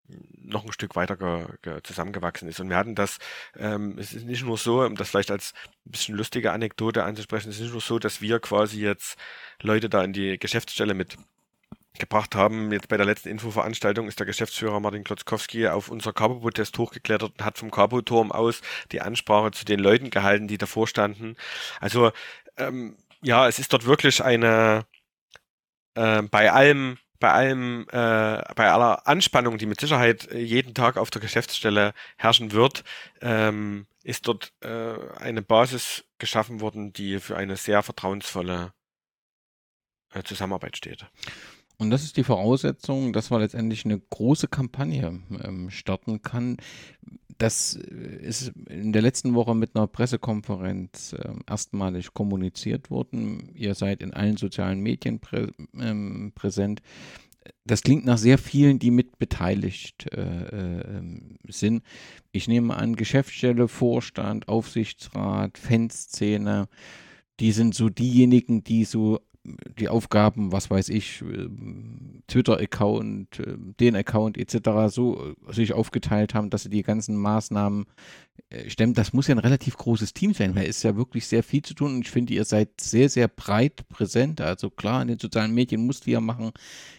[0.08, 2.60] noch ein Stück weiter ge, ge, zusammengewachsen ist.
[2.60, 3.20] Und wir hatten das,
[3.58, 5.54] ähm, es ist nicht nur so, um das vielleicht als
[5.86, 9.18] ein bisschen lustige Anekdote anzusprechen, es ist nicht nur so, dass wir quasi jetzt
[9.62, 11.18] Leute da in die Geschäftsstelle mit
[12.00, 12.72] gebracht haben.
[12.72, 17.46] Jetzt bei der letzten Infoveranstaltung ist der Geschäftsführer Martin Klotzkowski auf unser Carbo-Test hochgeklettert und
[17.46, 21.36] hat vom Carbo-Turm aus die Ansprache zu den Leuten gehalten, die davor standen.
[21.80, 22.12] Also
[22.58, 24.86] ähm, ja, es ist dort wirklich eine
[25.96, 30.98] äh, bei allem bei allem, äh, bei aller Anspannung, die mit Sicherheit äh, jeden Tag
[30.98, 32.84] auf der Geschäftsstelle herrschen wird,
[33.22, 38.74] ähm, ist dort äh, eine Basis geschaffen worden, die für eine sehr vertrauensvolle
[40.14, 41.06] äh, Zusammenarbeit steht.
[41.78, 46.58] Und das ist die Voraussetzung, dass man letztendlich eine große Kampagne ähm, starten kann.
[47.38, 53.52] Das äh, ist in der letzten Woche mit einer Pressekonferenz äh, erstmalig kommuniziert worden.
[53.56, 55.48] Ihr seid in allen sozialen Medien prä
[55.80, 56.82] ähm, präsent.
[57.66, 61.02] Das klingt nach sehr vielen, die mit beteiligt äh, äh,
[61.48, 61.84] sind.
[62.32, 66.70] Ich nehme an, Geschäftsstelle, Vorstand, Aufsichtsrat, Fanszene,
[67.40, 73.96] die sind so diejenigen, die so die Aufgaben, was weiß ich, ähm, Twitter-Account, ähm, den
[73.96, 74.94] Account etc.
[74.94, 77.86] so äh, sich aufgeteilt haben, dass sie die ganzen Maßnahmen
[78.50, 78.94] äh, stemmen.
[78.94, 81.62] Das muss ja ein relativ großes Team sein, weil es ist ja wirklich sehr viel
[81.62, 84.40] zu tun und ich finde, ihr seid sehr, sehr breit präsent.
[84.40, 86.52] Also klar, in den sozialen Medien musst ihr ja machen.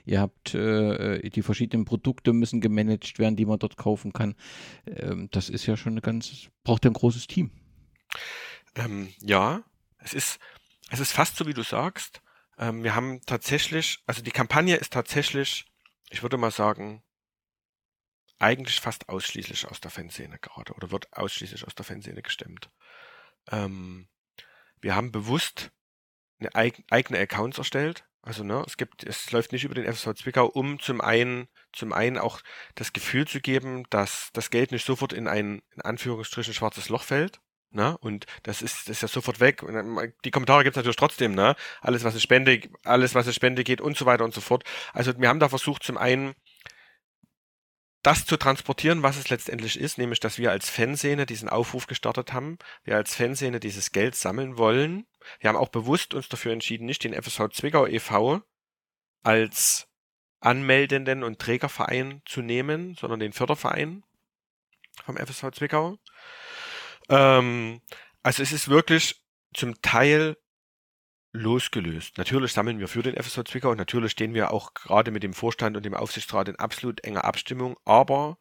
[0.04, 4.34] Ihr habt äh, die verschiedenen Produkte müssen gemanagt werden, die man dort kaufen kann.
[4.86, 7.50] Ähm, das ist ja schon eine ganz, braucht ja ein großes Team.
[8.74, 9.62] Ähm, ja,
[9.98, 10.38] es ist,
[10.90, 12.20] es ist fast so, wie du sagst.
[12.58, 15.66] Ähm, wir haben tatsächlich, also die Kampagne ist tatsächlich,
[16.10, 17.02] ich würde mal sagen,
[18.38, 22.70] eigentlich fast ausschließlich aus der Fanszene gerade oder wird ausschließlich aus der Fanszene gestemmt.
[23.50, 24.08] Ähm,
[24.80, 25.72] wir haben bewusst
[26.38, 28.04] eine eig eigene Accounts erstellt.
[28.22, 31.92] Also ne, es gibt, es läuft nicht über den FSV Zwickau, um zum einen, zum
[31.92, 32.40] einen auch
[32.74, 37.02] das Gefühl zu geben, dass das Geld nicht sofort in ein in Anführungsstrichen schwarzes Loch
[37.02, 37.40] fällt,
[37.74, 37.98] Ne?
[37.98, 39.62] Und das ist, das ist ja sofort weg.
[39.62, 41.56] Und die Kommentare gibt es natürlich trotzdem, ne?
[41.80, 44.64] Alles, was es Spende, alles, was es Spende geht und so weiter und so fort.
[44.92, 46.34] Also wir haben da versucht, zum einen
[48.04, 52.34] das zu transportieren, was es letztendlich ist, nämlich, dass wir als Fanszene diesen Aufruf gestartet
[52.34, 55.06] haben, wir als Fanszene dieses Geld sammeln wollen.
[55.40, 58.42] Wir haben auch bewusst uns dafür entschieden, nicht den FSV Zwickau e.V.
[59.22, 59.88] als
[60.40, 64.04] anmeldenden und Trägerverein zu nehmen, sondern den Förderverein
[65.06, 65.98] vom FSV Zwickau.
[67.08, 67.80] Ähm,
[68.22, 69.22] also es ist wirklich
[69.54, 70.36] zum Teil
[71.32, 72.16] losgelöst.
[72.16, 75.34] Natürlich sammeln wir für den FSV Zwickau und natürlich stehen wir auch gerade mit dem
[75.34, 78.38] Vorstand und dem Aufsichtsrat in absolut enger Abstimmung, aber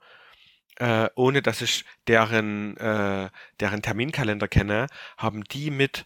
[0.78, 4.88] äh, ohne dass ich deren, äh, deren Terminkalender kenne,
[5.18, 6.06] haben die mit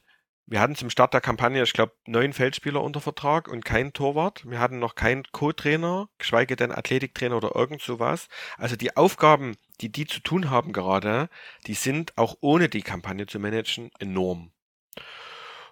[0.50, 4.50] wir hatten zum Start der Kampagne, ich glaube, neun Feldspieler unter Vertrag und kein Torwart.
[4.50, 8.30] Wir hatten noch keinen Co-Trainer, geschweige denn Athletiktrainer oder irgend sowas.
[8.58, 11.30] Also die Aufgaben, die die zu tun haben gerade,
[11.68, 14.52] die sind auch ohne die Kampagne zu managen enorm.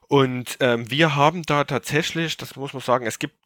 [0.08, 3.38] Und ähm, wir haben da tatsächlich, das muss man sagen, es gibt,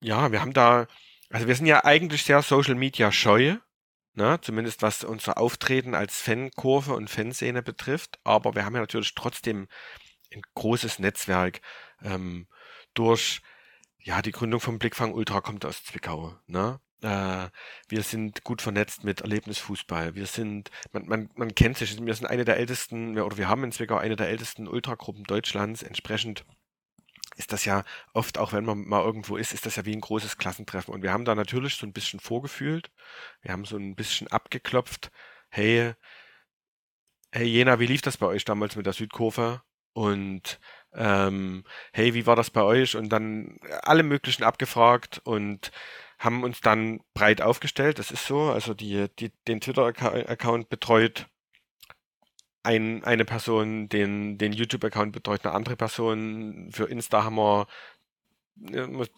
[0.00, 0.86] ja, wir haben da,
[1.30, 3.56] also wir sind ja eigentlich sehr Social Media scheu,
[4.14, 4.38] ne?
[4.40, 8.20] zumindest was unser Auftreten als Fankurve und Fanszene betrifft.
[8.22, 9.66] Aber wir haben ja natürlich trotzdem
[10.32, 11.60] ein großes Netzwerk
[12.02, 12.46] ähm,
[12.94, 13.42] durch
[13.98, 16.38] ja die Gründung vom Blickfang Ultra kommt aus Zwickau.
[16.46, 16.80] Ne?
[17.02, 17.48] Äh,
[17.88, 20.14] wir sind gut vernetzt mit Erlebnisfußball.
[20.14, 23.64] Wir sind, man, man, man kennt sich, wir sind eine der ältesten, oder wir haben
[23.64, 25.82] in Zwickau eine der ältesten Ultragruppen Deutschlands.
[25.82, 26.44] Entsprechend
[27.36, 27.84] ist das ja
[28.14, 30.94] oft, auch wenn man mal irgendwo ist, ist das ja wie ein großes Klassentreffen.
[30.94, 32.90] Und wir haben da natürlich so ein bisschen vorgefühlt.
[33.42, 35.10] Wir haben so ein bisschen abgeklopft.
[35.50, 35.92] Hey,
[37.32, 39.62] hey Jena, wie lief das bei euch damals mit der Südkurve?
[39.92, 40.60] Und
[40.94, 42.96] ähm, hey, wie war das bei euch?
[42.96, 45.70] Und dann alle möglichen abgefragt und
[46.18, 47.98] haben uns dann breit aufgestellt.
[47.98, 48.50] Das ist so.
[48.50, 51.26] Also die, die, den Twitter-Account betreut
[52.62, 56.70] ein, eine Person, den, den YouTube-Account betreut eine andere Person.
[56.72, 57.66] Für Insta haben wir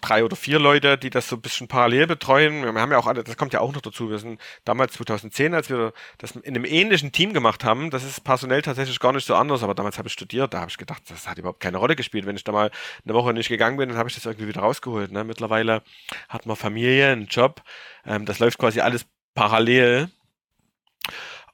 [0.01, 2.62] drei oder vier Leute, die das so ein bisschen parallel betreuen.
[2.62, 4.11] Wir haben ja auch alle, das kommt ja auch noch dazu.
[4.11, 8.24] Wir sind damals 2010, als wir das in einem ähnlichen Team gemacht haben, das ist
[8.24, 11.03] personell tatsächlich gar nicht so anders, aber damals habe ich studiert, da habe ich gedacht,
[11.09, 12.26] das hat überhaupt keine Rolle gespielt.
[12.26, 12.70] Wenn ich da mal
[13.05, 15.12] eine Woche nicht gegangen bin, dann habe ich das irgendwie wieder rausgeholt.
[15.12, 15.24] Ne?
[15.24, 15.82] Mittlerweile
[16.28, 17.62] hat man Familie, einen Job,
[18.05, 20.11] ähm, das läuft quasi alles parallel.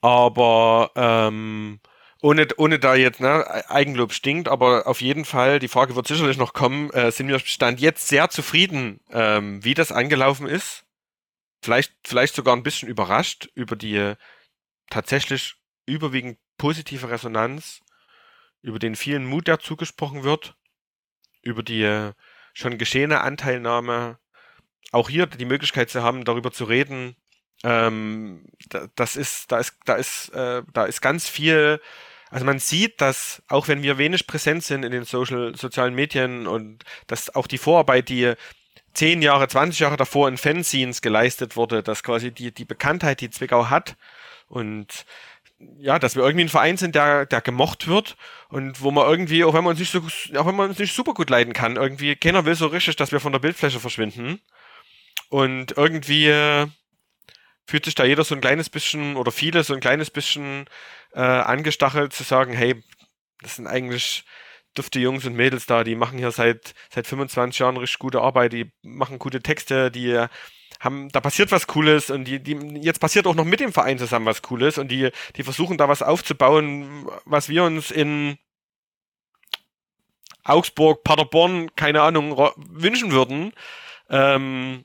[0.01, 1.80] Aber ähm,
[2.24, 6.38] ohne, ohne da jetzt ne, Eigenlob stinkt, aber auf jeden Fall, die Frage wird sicherlich
[6.38, 10.86] noch kommen, äh, sind wir Stand jetzt sehr zufrieden, ähm, wie das angelaufen ist.
[11.62, 14.14] Vielleicht, vielleicht sogar ein bisschen überrascht über die
[14.88, 17.82] tatsächlich überwiegend positive Resonanz,
[18.62, 20.56] über den vielen Mut, der zugesprochen wird,
[21.42, 22.10] über die
[22.54, 24.18] schon geschehene Anteilnahme,
[24.92, 27.16] auch hier die Möglichkeit zu haben, darüber zu reden.
[27.64, 28.46] Ähm,
[28.94, 31.82] das ist, da ist, da ist, äh, da ist ganz viel
[32.35, 36.49] also man sieht, dass auch wenn wir wenig präsent sind in den Social, sozialen Medien
[36.49, 38.32] und dass auch die Vorarbeit, die
[38.93, 43.30] zehn Jahre, 20 Jahre davor in Fanzines geleistet wurde, dass quasi die, die Bekanntheit, die
[43.30, 43.95] Zwickau hat
[44.49, 45.05] und
[45.78, 48.16] ja, dass wir irgendwie ein Verein sind, der, der gemocht wird
[48.49, 50.01] und wo man irgendwie, auch wenn man uns nicht so,
[50.37, 53.12] auch wenn man uns nicht super gut leiden kann, irgendwie keiner will so richtig, dass
[53.12, 54.41] wir von der Bildfläche verschwinden.
[55.28, 56.66] Und irgendwie
[57.66, 60.66] fühlt sich da jeder so ein kleines bisschen oder viele so ein kleines bisschen
[61.14, 62.82] äh, angestachelt zu sagen, hey,
[63.40, 64.24] das sind eigentlich
[64.74, 68.52] dufte Jungs und Mädels da, die machen hier seit, seit 25 Jahren richtig gute Arbeit,
[68.52, 70.26] die machen gute Texte, die
[70.80, 73.98] haben, da passiert was Cooles und die, die, jetzt passiert auch noch mit dem Verein
[73.98, 78.36] zusammen was Cooles und die, die versuchen da was aufzubauen, was wir uns in
[80.42, 83.52] Augsburg, Paderborn, keine Ahnung, wünschen würden.
[84.10, 84.84] Ähm,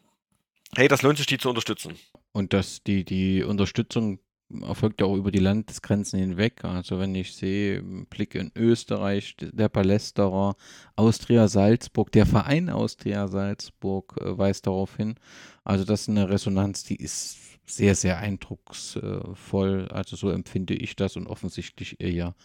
[0.76, 2.00] hey, das lohnt sich, die zu unterstützen.
[2.32, 4.20] Und dass die, die Unterstützung
[4.62, 6.64] erfolgt ja auch über die Landesgrenzen hinweg.
[6.64, 10.56] Also wenn ich sehe, Blick in Österreich, der Palästerer,
[10.96, 15.16] Austria Salzburg, der Verein Austria Salzburg äh, weist darauf hin.
[15.64, 19.88] Also das ist eine Resonanz, die ist sehr, sehr eindrucksvoll.
[19.90, 22.36] Also so empfinde ich das und offensichtlich ihr ja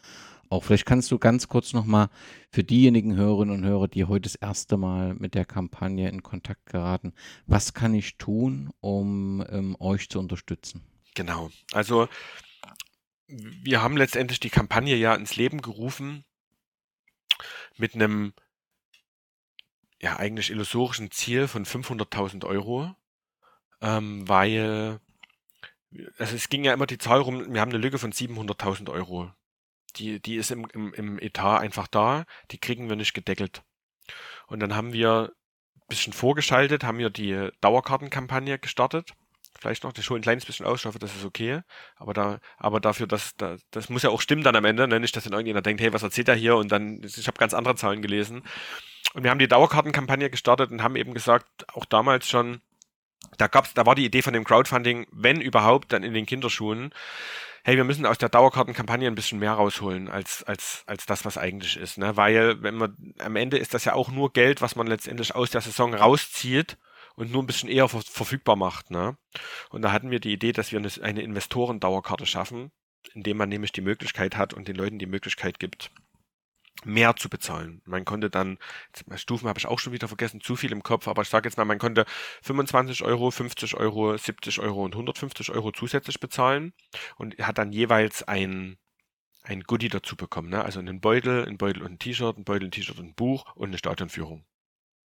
[0.51, 0.63] auch.
[0.65, 2.09] Vielleicht kannst du ganz kurz nochmal
[2.51, 6.67] für diejenigen Hörerinnen und Hörer, die heute das erste Mal mit der Kampagne in Kontakt
[6.67, 7.13] geraten,
[7.47, 10.83] was kann ich tun, um ähm, euch zu unterstützen?
[11.15, 11.51] Genau.
[11.73, 12.09] Also
[13.27, 16.25] wir haben letztendlich die Kampagne ja ins Leben gerufen
[17.77, 18.35] mit einem
[20.01, 22.95] ja eigentlich illusorischen Ziel von 500.000 Euro,
[23.81, 25.01] ähm, weil
[26.19, 29.33] also es ging ja immer die Zahl rum, wir haben eine Lücke von 700.000 Euro.
[29.97, 33.63] Die, die ist im, im, im Etat einfach da, die kriegen wir nicht gedeckelt.
[34.49, 35.33] Und dann haben wir
[35.77, 39.15] ein bisschen vorgeschaltet, haben wir die Dauerkartenkampagne gestartet
[39.65, 41.63] vielleicht noch, das schon ein kleines bisschen aus, das ist okay.
[41.97, 45.01] Aber da, aber dafür, dass da, das muss ja auch stimmen dann am Ende, ne?
[45.01, 46.57] nicht, dass dann irgendjemand denkt, hey, was erzählt er hier?
[46.57, 48.43] Und dann, ich habe ganz andere Zahlen gelesen.
[49.15, 52.61] Und wir haben die Dauerkartenkampagne gestartet und haben eben gesagt, auch damals schon,
[53.39, 56.93] da gab's, da war die Idee von dem Crowdfunding, wenn überhaupt, dann in den Kinderschuhen.
[57.65, 61.39] Hey, wir müssen aus der Dauerkartenkampagne ein bisschen mehr rausholen als, als, als das, was
[61.39, 62.15] eigentlich ist, ne?
[62.19, 65.51] Weil, wenn man, am Ende ist das ja auch nur Geld, was man letztendlich aus
[65.51, 66.77] der Saison rauszieht
[67.17, 68.91] und nur ein bisschen eher ver verfügbar macht.
[68.91, 69.17] Ne?
[69.71, 72.71] Und da hatten wir die Idee, dass wir eine, eine Investorendauerkarte schaffen,
[73.15, 75.91] indem man nämlich die Möglichkeit hat und den Leuten die Möglichkeit gibt,
[76.85, 77.83] mehr zu bezahlen.
[77.85, 78.59] Man konnte dann,
[79.15, 81.57] Stufen habe ich auch schon wieder vergessen, zu viel im Kopf, aber ich sage jetzt
[81.57, 82.05] mal, man konnte
[82.43, 86.73] 25 Euro, 50 Euro, 70 Euro und 150 Euro zusätzlich bezahlen
[87.17, 88.77] und hat dann jeweils ein
[89.45, 90.49] ein Goodie dazu bekommen.
[90.49, 90.65] Ne?
[90.65, 93.55] Also einen Beutel, ein Beutel und ein T-Shirt, ein Beutel, ein T-Shirt und ein Buch
[93.55, 94.47] und eine Stadionführung.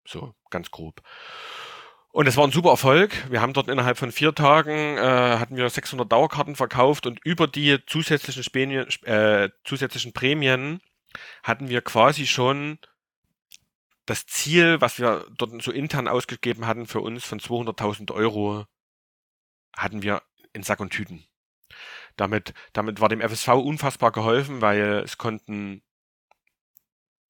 [0.06, 1.02] So, ganz grob.
[2.14, 3.28] Und es war ein super Erfolg.
[3.28, 7.48] Wir haben dort innerhalb von vier Tagen äh, hatten wir 600 Dauerkarten verkauft und über
[7.48, 10.80] die zusätzlichen, Spanien, äh, zusätzlichen Prämien
[11.42, 12.78] hatten wir quasi schon
[14.06, 18.64] das Ziel, was wir dort so intern ausgegeben hatten für uns von 200.000 Euro,
[19.76, 21.26] hatten wir in Sack und Tüten.
[22.14, 25.82] Damit, damit war dem FSV unfassbar geholfen, weil es konnten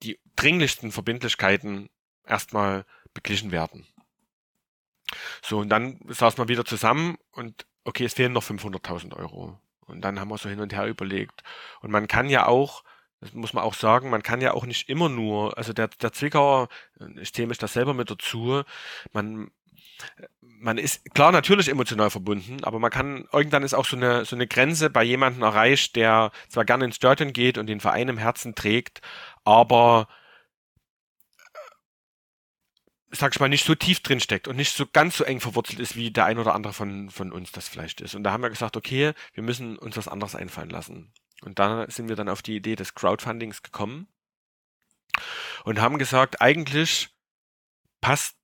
[0.02, 1.88] die dringlichsten Verbindlichkeiten
[2.26, 3.86] erstmal beglichen werden.
[5.42, 9.58] So, und dann saß man wieder zusammen und okay, es fehlen noch 500.000 Euro.
[9.86, 11.42] Und dann haben wir so hin und her überlegt.
[11.80, 12.84] Und man kann ja auch,
[13.20, 16.12] das muss man auch sagen, man kann ja auch nicht immer nur, also der, der
[16.12, 16.68] Zwickauer,
[17.20, 18.62] ich zähle mich da selber mit dazu,
[19.12, 19.50] man,
[20.40, 24.36] man ist klar natürlich emotional verbunden, aber man kann, irgendwann ist auch so eine, so
[24.36, 28.18] eine Grenze bei jemandem erreicht, der zwar gerne ins Stadion geht und den Verein im
[28.18, 29.00] Herzen trägt,
[29.44, 30.08] aber
[33.14, 35.80] sag ich mal, nicht so tief drin steckt und nicht so ganz so eng verwurzelt
[35.80, 38.14] ist, wie der ein oder andere von, von uns das vielleicht ist.
[38.14, 41.12] Und da haben wir gesagt, okay, wir müssen uns was anderes einfallen lassen.
[41.42, 44.08] Und da sind wir dann auf die Idee des Crowdfundings gekommen
[45.64, 47.10] und haben gesagt, eigentlich
[48.00, 48.36] passt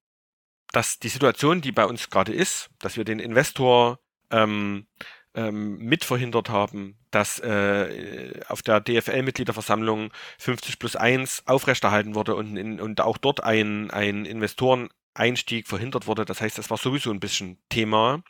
[0.73, 3.99] das die Situation, die bei uns gerade ist, dass wir den Investor
[4.31, 4.87] ähm,
[5.35, 12.57] ähm, mit verhindert haben, dass äh, auf der DFL-Mitgliederversammlung 50 plus 1 aufrechterhalten wurde und,
[12.57, 16.25] in, und auch dort ein, ein Investoreneinstieg verhindert wurde.
[16.25, 18.23] Das heißt, das war sowieso ein bisschen Thema.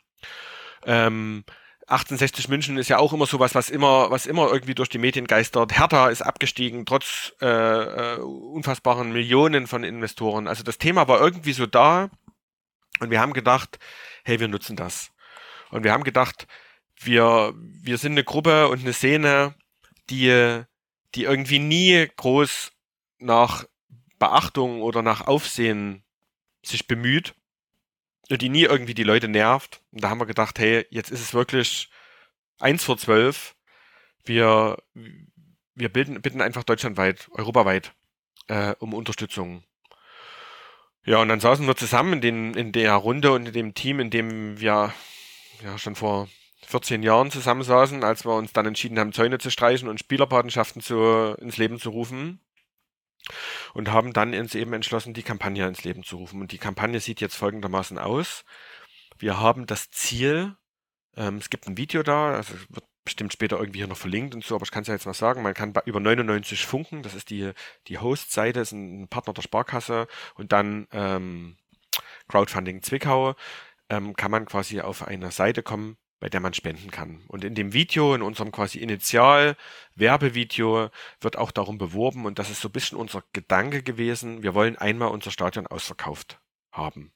[0.85, 1.43] Ähm,
[1.87, 5.27] 1860 München ist ja auch immer sowas, was immer, was immer irgendwie durch die Medien
[5.27, 5.77] geistert.
[5.77, 10.47] Hertha ist abgestiegen, trotz äh, äh, unfassbaren Millionen von Investoren.
[10.47, 12.09] Also das Thema war irgendwie so da
[12.99, 13.79] und wir haben gedacht,
[14.23, 15.11] hey, wir nutzen das.
[15.71, 16.47] Und wir haben gedacht,
[17.03, 19.55] wir, wir sind eine Gruppe und eine Szene,
[20.09, 20.63] die,
[21.15, 22.71] die irgendwie nie groß
[23.19, 23.65] nach
[24.19, 26.03] Beachtung oder nach Aufsehen
[26.63, 27.33] sich bemüht
[28.29, 29.81] und die nie irgendwie die Leute nervt.
[29.91, 31.89] Und da haben wir gedacht, hey, jetzt ist es wirklich
[32.59, 33.55] eins vor zwölf.
[34.23, 34.77] Wir,
[35.73, 37.93] wir bilden, bitten einfach deutschlandweit, europaweit
[38.47, 39.63] äh, um Unterstützung.
[41.03, 43.99] Ja, und dann saßen wir zusammen in, den, in der Runde und in dem Team,
[43.99, 44.93] in dem wir
[45.63, 46.29] ja schon vor
[46.71, 51.35] 14 Jahren zusammensaßen, als wir uns dann entschieden haben, Zäune zu streichen und Spielerpatenschaften zu,
[51.39, 52.39] ins Leben zu rufen.
[53.73, 56.41] Und haben dann uns eben entschlossen, die Kampagne ins Leben zu rufen.
[56.41, 58.43] Und die Kampagne sieht jetzt folgendermaßen aus.
[59.19, 60.55] Wir haben das Ziel,
[61.15, 64.43] ähm, es gibt ein Video da, also wird bestimmt später irgendwie hier noch verlinkt und
[64.43, 67.15] so, aber ich kann es ja jetzt mal sagen, man kann über 99 Funken, das
[67.15, 67.51] ist die,
[67.87, 71.57] die Host-Seite, ist ein Partner der Sparkasse und dann ähm,
[72.27, 73.35] Crowdfunding Zwickau,
[73.89, 77.21] ähm, kann man quasi auf eine Seite kommen, bei der man spenden kann.
[77.27, 82.61] Und in dem Video, in unserem quasi Initial-Werbevideo, wird auch darum beworben, und das ist
[82.61, 86.39] so ein bisschen unser Gedanke gewesen, wir wollen einmal unser Stadion ausverkauft
[86.71, 87.11] haben.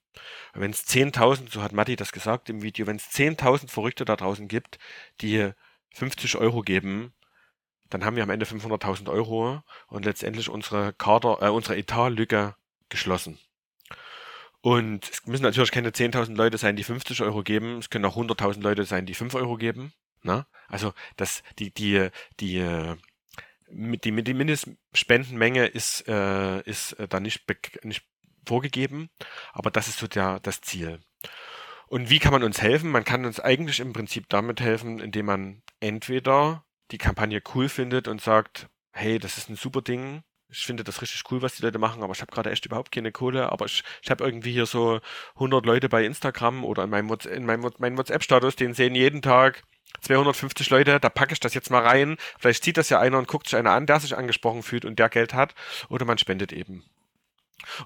[0.53, 4.15] Wenn es 10.000, so hat Matti das gesagt im Video, wenn es 10.000 Verrückte da
[4.15, 4.79] draußen gibt,
[5.21, 5.51] die
[5.93, 7.13] 50 Euro geben,
[7.91, 12.55] dann haben wir am Ende 500.000 Euro und letztendlich unsere Kader, äh, unsere Etatlücke
[12.89, 13.37] geschlossen.
[14.65, 17.77] Und es müssen natürlich keine 10.000 Leute sein, die 50 Euro geben.
[17.77, 19.93] Es können auch 100.000 Leute sein, die 5 Euro geben.
[20.23, 20.47] Ne?
[20.67, 22.09] Also das, die, die,
[22.39, 22.95] die,
[23.69, 27.43] die, die Mindestspendenmenge ist, äh, ist äh, da nicht,
[27.83, 28.07] nicht
[28.43, 29.11] vorgegeben,
[29.53, 30.99] aber das ist so der, das Ziel.
[31.85, 32.89] Und wie kann man uns helfen?
[32.89, 38.07] Man kann uns eigentlich im Prinzip damit helfen, indem man entweder die Kampagne cool findet
[38.07, 41.63] und sagt, hey, das ist ein super Ding, ich finde das richtig cool, was die
[41.63, 43.51] Leute machen, aber ich habe gerade echt überhaupt keine Kohle.
[43.51, 44.99] Aber ich, ich habe irgendwie hier so
[45.35, 49.63] 100 Leute bei Instagram oder in meinem, in meinem, meinem WhatsApp-Status, den sehen jeden Tag
[50.01, 52.17] 250 Leute, da packe ich das jetzt mal rein.
[52.39, 54.99] Vielleicht sieht das ja einer und guckt sich einer an, der sich angesprochen fühlt und
[54.99, 55.55] der Geld hat.
[55.89, 56.83] Oder man spendet eben.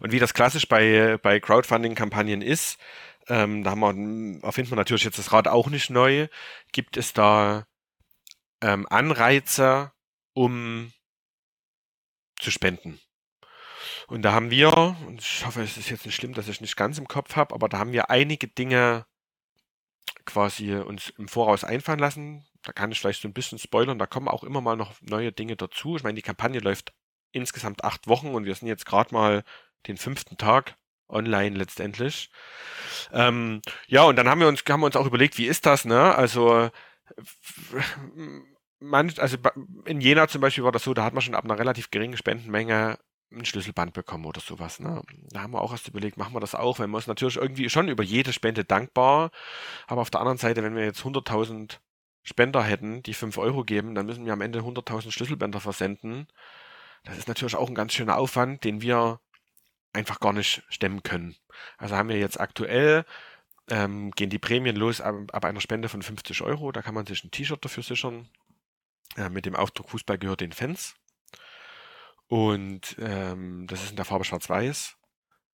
[0.02, 2.80] Und wie das klassisch bei, bei Crowdfunding-Kampagnen ist,
[3.28, 6.28] ähm, da haben wir, erfindet man natürlich jetzt das Rad auch nicht neu,
[6.72, 7.66] gibt es da
[8.62, 9.92] ähm, Anreize,
[10.34, 10.92] um
[12.40, 13.00] zu spenden.
[14.08, 14.76] Und da haben wir,
[15.06, 17.54] und ich hoffe, es ist jetzt nicht schlimm, dass ich nicht ganz im Kopf habe,
[17.54, 19.06] aber da haben wir einige Dinge
[20.26, 22.46] quasi uns im Voraus einfallen lassen.
[22.64, 25.32] Da kann ich vielleicht so ein bisschen spoilern, da kommen auch immer mal noch neue
[25.32, 25.96] Dinge dazu.
[25.96, 26.94] Ich meine, die Kampagne läuft
[27.32, 29.44] insgesamt acht Wochen und wir sind jetzt gerade mal
[29.88, 30.76] den fünften Tag
[31.08, 32.30] online letztendlich.
[33.12, 35.86] Ähm, ja, und dann haben wir uns, haben wir uns auch überlegt, wie ist das,
[35.86, 36.16] ne?
[36.16, 36.70] Also
[38.80, 39.38] manch, also
[39.86, 42.18] in Jena zum Beispiel war das so, da hat man schon ab einer relativ geringen
[42.18, 43.00] Spendenmenge
[43.32, 44.80] ein Schlüsselband bekommen oder sowas.
[44.80, 45.04] Ne?
[45.32, 47.70] Da haben wir auch erst überlegt, machen wir das auch, wenn wir uns natürlich irgendwie
[47.70, 49.32] schon über jede Spende dankbar,
[49.88, 51.78] aber auf der anderen Seite, wenn wir jetzt 100.000
[52.24, 56.28] Spender hätten, die 5 Euro geben, dann müssen wir am Ende 100.000 Schlüsselbänder versenden.
[57.04, 59.20] Das ist natürlich auch ein ganz schöner Aufwand, den wir
[59.94, 61.36] einfach gar nicht stemmen können.
[61.78, 63.06] Also haben wir jetzt aktuell,
[63.70, 66.72] ähm, gehen die Prämien los ab, ab, einer Spende von 50 Euro.
[66.72, 68.28] Da kann man sich ein T-Shirt dafür sichern.
[69.18, 70.96] Äh, mit dem Aufdruck Fußball gehört den Fans.
[72.28, 74.96] Und ähm, das ist in der Farbe Schwarz-Weiß.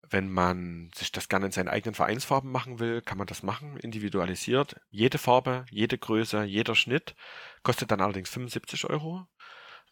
[0.09, 3.77] Wenn man sich das gerne in seinen eigenen Vereinsfarben machen will, kann man das machen,
[3.77, 4.79] individualisiert.
[4.91, 7.15] Jede Farbe, jede Größe, jeder Schnitt
[7.63, 9.25] kostet dann allerdings 75 Euro.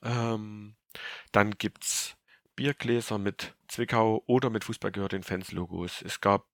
[0.04, 0.76] Ähm,
[1.32, 2.16] dann gibt's
[2.56, 6.04] Biergläser mit Zwickau oder mit Fußball gehört den Fans Logos.
[6.04, 6.48] Es gab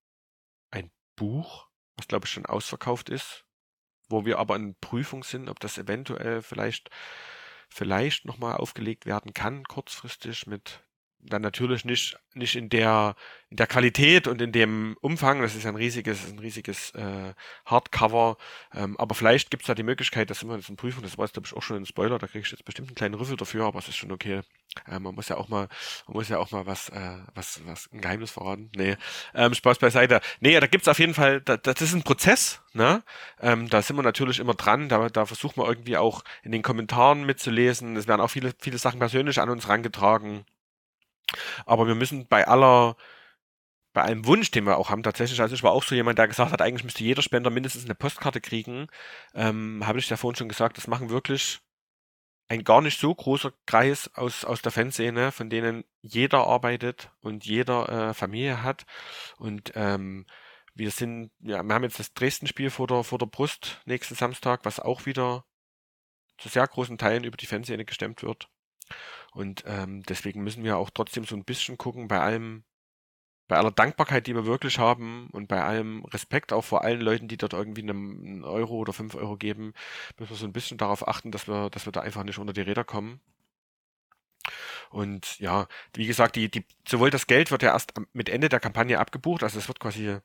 [0.70, 3.44] ein Buch, was glaube ich schon ausverkauft ist,
[4.10, 6.90] wo wir aber in Prüfung sind, ob das eventuell vielleicht
[7.68, 10.82] vielleicht nochmal aufgelegt werden kann, kurzfristig mit
[11.22, 13.14] dann natürlich nicht, nicht in der,
[13.50, 15.42] in der Qualität und in dem Umfang.
[15.42, 17.34] Das ist ein riesiges, ein riesiges äh,
[17.66, 18.36] Hardcover.
[18.74, 21.24] Ähm, aber vielleicht gibt es da die Möglichkeit, dass immer das in Prüfung, das war
[21.24, 23.36] jetzt glaube ich auch schon ein Spoiler, da kriege ich jetzt bestimmt einen kleinen Rüffel
[23.36, 24.42] dafür, aber es ist schon okay.
[24.86, 25.68] Äh, man muss ja auch mal,
[26.06, 28.70] man muss ja auch mal was, äh, was, was, ein Geheimnis verraten.
[28.76, 28.96] Nee,
[29.34, 30.20] ähm, Spaß beiseite.
[30.40, 33.02] Nee, da gibt's auf jeden Fall, da, das ist ein Prozess, ne?
[33.40, 36.62] Ähm, da sind wir natürlich immer dran, da, da versuchen wir irgendwie auch in den
[36.62, 37.96] Kommentaren mitzulesen.
[37.96, 40.44] Es werden auch viele, viele Sachen persönlich an uns rangetragen.
[41.66, 42.96] Aber wir müssen bei aller,
[43.92, 46.28] bei einem Wunsch, den wir auch haben, tatsächlich, also ich war auch so jemand, der
[46.28, 48.88] gesagt hat, eigentlich müsste jeder Spender mindestens eine Postkarte kriegen,
[49.34, 51.60] ähm, habe ich ja vorhin schon gesagt, das machen wirklich
[52.50, 57.46] ein gar nicht so großer Kreis aus, aus der Fanszene, von denen jeder arbeitet und
[57.46, 58.86] jeder äh, Familie hat.
[59.38, 60.26] Und ähm,
[60.74, 64.64] wir sind, ja, wir haben jetzt das Dresden-Spiel vor der, vor der Brust nächsten Samstag,
[64.64, 65.44] was auch wieder
[66.38, 68.48] zu sehr großen Teilen über die Fanszene gestemmt wird.
[69.32, 72.64] Und ähm, deswegen müssen wir auch trotzdem so ein bisschen gucken, bei allem,
[73.48, 77.28] bei aller Dankbarkeit, die wir wirklich haben und bei allem Respekt auch vor allen Leuten,
[77.28, 79.72] die dort irgendwie einen Euro oder fünf Euro geben,
[80.18, 82.52] müssen wir so ein bisschen darauf achten, dass wir, dass wir da einfach nicht unter
[82.52, 83.20] die Räder kommen.
[84.90, 88.60] Und ja, wie gesagt, die, die, sowohl das Geld wird ja erst mit Ende der
[88.60, 90.18] Kampagne abgebucht, also es wird quasi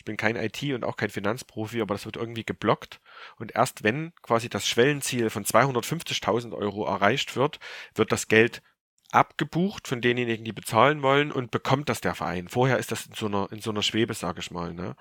[0.00, 3.02] ich bin kein IT und auch kein Finanzprofi, aber das wird irgendwie geblockt.
[3.36, 7.60] Und erst wenn quasi das Schwellenziel von 250.000 Euro erreicht wird,
[7.94, 8.62] wird das Geld
[9.12, 12.48] abgebucht von denjenigen, die bezahlen wollen und bekommt das der Verein.
[12.48, 14.72] Vorher ist das in so einer, in so einer Schwebe, sage ich mal.
[14.72, 14.96] Ne?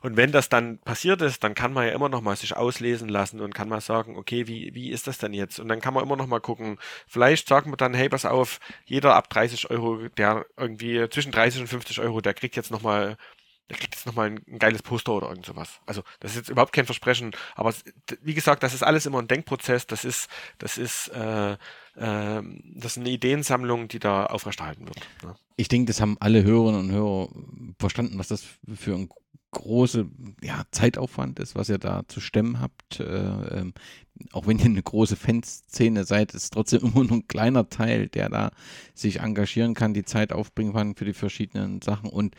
[0.00, 3.08] Und wenn das dann passiert ist, dann kann man ja immer noch mal sich auslesen
[3.08, 5.60] lassen und kann mal sagen, okay, wie, wie ist das denn jetzt?
[5.60, 8.58] Und dann kann man immer noch mal gucken, vielleicht sagen wir dann, hey, pass auf,
[8.84, 12.82] jeder ab 30 Euro, der irgendwie zwischen 30 und 50 Euro, der kriegt jetzt noch
[12.82, 13.16] mal
[13.70, 15.80] der kriegt jetzt nochmal ein, ein geiles Poster oder irgend sowas.
[15.86, 17.72] Also, das ist jetzt überhaupt kein Versprechen, aber
[18.20, 21.56] wie gesagt, das ist alles immer ein Denkprozess, das ist, das ist, äh, äh,
[21.94, 24.98] das ist eine Ideensammlung, die da aufrechterhalten wird.
[25.22, 25.36] Ne?
[25.56, 27.28] Ich denke, das haben alle Hörerinnen und Hörer
[27.78, 28.44] verstanden, was das
[28.74, 29.08] für ein
[29.52, 30.08] große
[30.42, 33.00] ja, Zeitaufwand ist, was ihr da zu stemmen habt.
[33.00, 33.74] Äh, ähm,
[34.32, 38.28] auch wenn ihr eine große Fanszene seid, ist trotzdem immer nur ein kleiner Teil, der
[38.28, 38.50] da
[38.94, 42.10] sich engagieren kann, die Zeit aufbringen kann für die verschiedenen Sachen.
[42.10, 42.34] Und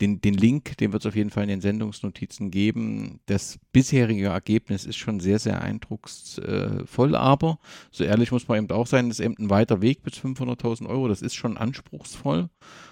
[0.00, 3.20] den, den Link, den wird es auf jeden Fall in den Sendungsnotizen geben.
[3.26, 7.58] Das bisherige Ergebnis ist schon sehr, sehr eindrucksvoll, aber
[7.90, 10.88] so ehrlich muss man eben auch sein, das ist eben ein weiter Weg bis 500.000
[10.88, 11.08] Euro.
[11.08, 12.48] Das ist schon anspruchsvoll.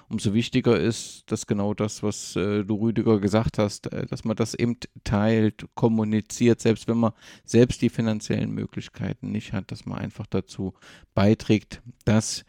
[0.09, 4.37] Umso wichtiger ist, dass genau das, was äh, du Rüdiger gesagt hast, äh, dass man
[4.37, 7.13] das eben teilt, kommuniziert, selbst wenn man
[7.45, 7.91] selbst die
[8.31, 10.75] finanziellen Möglichkeiten nicht hat, dass man einfach dazu
[11.15, 12.45] beiträgt, dass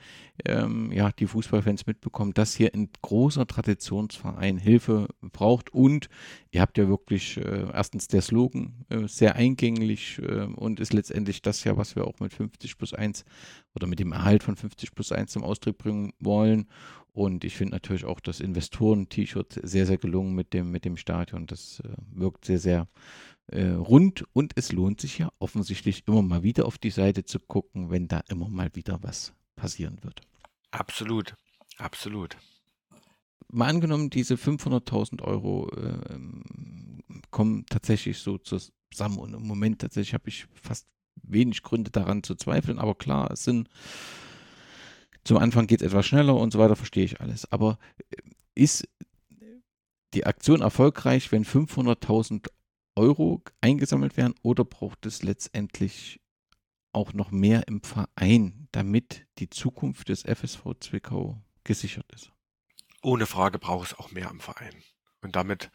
[0.45, 6.09] ähm, ja, die Fußballfans mitbekommen, dass hier ein großer Traditionsverein Hilfe braucht und
[6.51, 11.41] ihr habt ja wirklich äh, erstens der Slogan äh, sehr eingänglich äh, und ist letztendlich
[11.41, 13.25] das ja, was wir auch mit 50 plus 1
[13.75, 16.67] oder mit dem Erhalt von 50 plus 1 zum Ausdruck bringen wollen.
[17.13, 21.45] Und ich finde natürlich auch das Investoren-T-Shirt sehr, sehr gelungen mit dem, mit dem Stadion.
[21.45, 22.87] Das äh, wirkt sehr, sehr
[23.59, 27.89] rund und es lohnt sich ja offensichtlich immer mal wieder auf die Seite zu gucken,
[27.91, 30.21] wenn da immer mal wieder was passieren wird.
[30.71, 31.35] Absolut,
[31.77, 32.37] absolut.
[33.49, 36.17] Mal angenommen, diese 500.000 Euro äh,
[37.31, 40.87] kommen tatsächlich so zusammen und im Moment tatsächlich habe ich fast
[41.23, 43.69] wenig Gründe daran zu zweifeln, aber klar, es sind
[45.23, 47.51] zum Anfang geht es etwas schneller und so weiter, verstehe ich alles.
[47.51, 47.77] Aber
[48.09, 48.17] äh,
[48.55, 48.87] ist
[50.13, 52.47] die Aktion erfolgreich, wenn 500.000
[52.95, 56.21] Euro eingesammelt werden oder braucht es letztendlich
[56.93, 62.31] auch noch mehr im Verein, damit die Zukunft des FSV Zwickau gesichert ist.
[63.01, 64.83] Ohne Frage braucht es auch mehr im Verein.
[65.21, 65.71] Und damit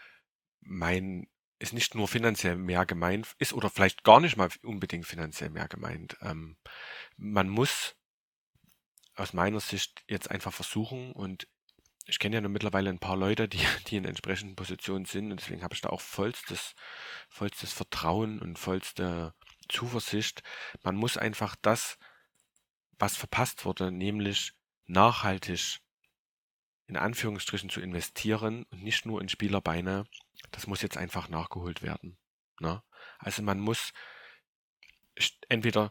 [0.61, 1.27] mein
[1.59, 5.69] ist nicht nur finanziell mehr gemeint, ist oder vielleicht gar nicht mal unbedingt finanziell mehr
[5.69, 6.17] gemeint.
[6.21, 6.57] Ähm,
[7.17, 7.97] man muss
[9.15, 11.49] aus meiner Sicht jetzt einfach versuchen und
[12.07, 15.41] ich kenne ja nur mittlerweile ein paar Leute, die, die in entsprechenden Positionen sind und
[15.41, 16.75] deswegen habe ich da auch vollstes,
[17.29, 19.35] vollstes Vertrauen und vollste
[19.69, 20.43] Zuversicht.
[20.83, 21.99] Man muss einfach das,
[22.99, 24.53] was verpasst wurde, nämlich
[24.87, 25.81] nachhaltig
[26.87, 30.07] in Anführungsstrichen zu investieren und nicht nur in Spielerbeine,
[30.53, 32.17] das muss jetzt einfach nachgeholt werden.
[32.61, 32.81] Ne?
[33.19, 33.93] Also man muss
[35.49, 35.91] entweder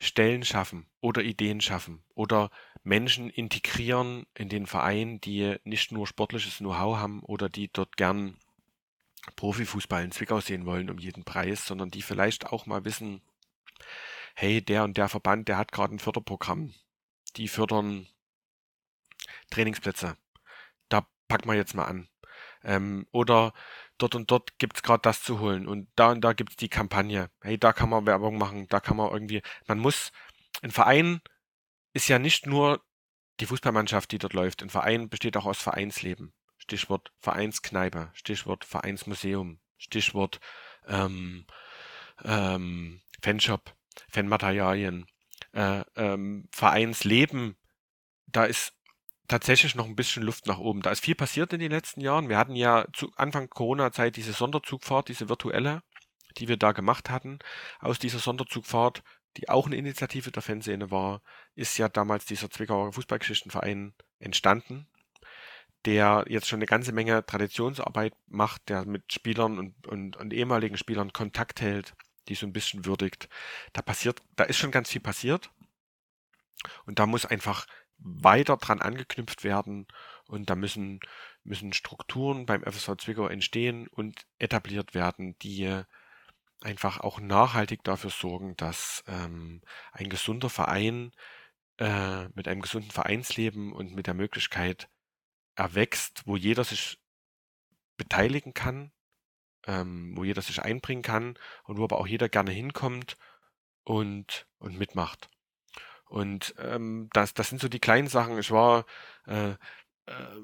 [0.00, 2.50] Stellen schaffen oder Ideen schaffen oder
[2.82, 8.36] Menschen integrieren in den Verein, die nicht nur sportliches Know-how haben oder die dort gern
[9.36, 13.20] Profifußball in Zwickau sehen wollen um jeden Preis, sondern die vielleicht auch mal wissen,
[14.34, 16.74] hey, der und der Verband, der hat gerade ein Förderprogramm.
[17.36, 18.08] Die fördern
[19.50, 20.16] Trainingsplätze.
[20.88, 22.08] Da packen wir jetzt mal an.
[22.64, 23.52] Ähm, oder
[23.98, 27.30] dort und dort gibt's gerade das zu holen und da und da gibt's die Kampagne.
[27.42, 30.12] Hey, da kann man Werbung machen, da kann man irgendwie, man muss,
[30.62, 31.20] ein Verein
[31.92, 32.82] ist ja nicht nur
[33.40, 34.62] die Fußballmannschaft, die dort läuft.
[34.62, 36.32] Ein Verein besteht auch aus Vereinsleben.
[36.58, 40.40] Stichwort Vereinskneipe, Stichwort Vereinsmuseum, Stichwort
[40.86, 41.46] ähm,
[42.22, 43.74] ähm, Fanshop,
[44.10, 45.06] Fanmaterialien,
[45.52, 47.56] äh, ähm, Vereinsleben.
[48.26, 48.74] Da ist
[49.26, 50.82] tatsächlich noch ein bisschen Luft nach oben.
[50.82, 52.28] Da ist viel passiert in den letzten Jahren.
[52.28, 55.82] Wir hatten ja zu Anfang Corona-Zeit diese Sonderzugfahrt, diese virtuelle,
[56.36, 57.38] die wir da gemacht hatten.
[57.80, 59.02] Aus dieser Sonderzugfahrt,
[59.36, 61.22] die auch eine Initiative der Fanszene war,
[61.54, 64.86] ist ja damals dieser Zwickauer Fußballgeschichtenverein entstanden,
[65.84, 70.76] der jetzt schon eine ganze Menge Traditionsarbeit macht, der mit Spielern und, und, und ehemaligen
[70.76, 71.94] Spielern Kontakt hält,
[72.28, 73.28] die so ein bisschen würdigt.
[73.72, 75.50] Da passiert, da ist schon ganz viel passiert.
[76.84, 77.66] Und da muss einfach
[77.98, 79.86] weiter dran angeknüpft werden
[80.26, 81.00] und da müssen,
[81.42, 85.82] müssen Strukturen beim FSV Zwickau entstehen und etabliert werden, die
[86.60, 91.12] einfach auch nachhaltig dafür sorgen, dass ähm, ein gesunder Verein
[91.78, 94.88] äh, mit einem gesunden Vereinsleben und mit der Möglichkeit
[95.54, 96.98] erwächst, wo jeder sich
[97.96, 98.92] beteiligen kann,
[99.66, 103.16] ähm, wo jeder sich einbringen kann und wo aber auch jeder gerne hinkommt
[103.84, 105.30] und, und mitmacht.
[106.06, 108.38] Und ähm, das, das sind so die kleinen Sachen.
[108.38, 108.84] Ich war
[109.26, 109.50] äh,
[110.06, 110.36] äh,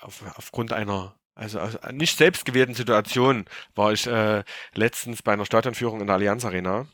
[0.00, 6.02] auf, aufgrund einer also aus nicht selbstgewählten Situation war ich äh, letztens bei einer Stadionführung
[6.02, 6.86] in der Allianz Arena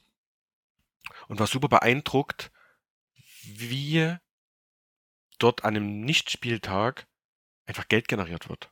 [1.27, 2.53] und war super beeindruckt,
[3.43, 4.17] wie
[5.41, 7.09] dort an einem Nichtspieltag
[7.67, 8.71] einfach Geld generiert wird.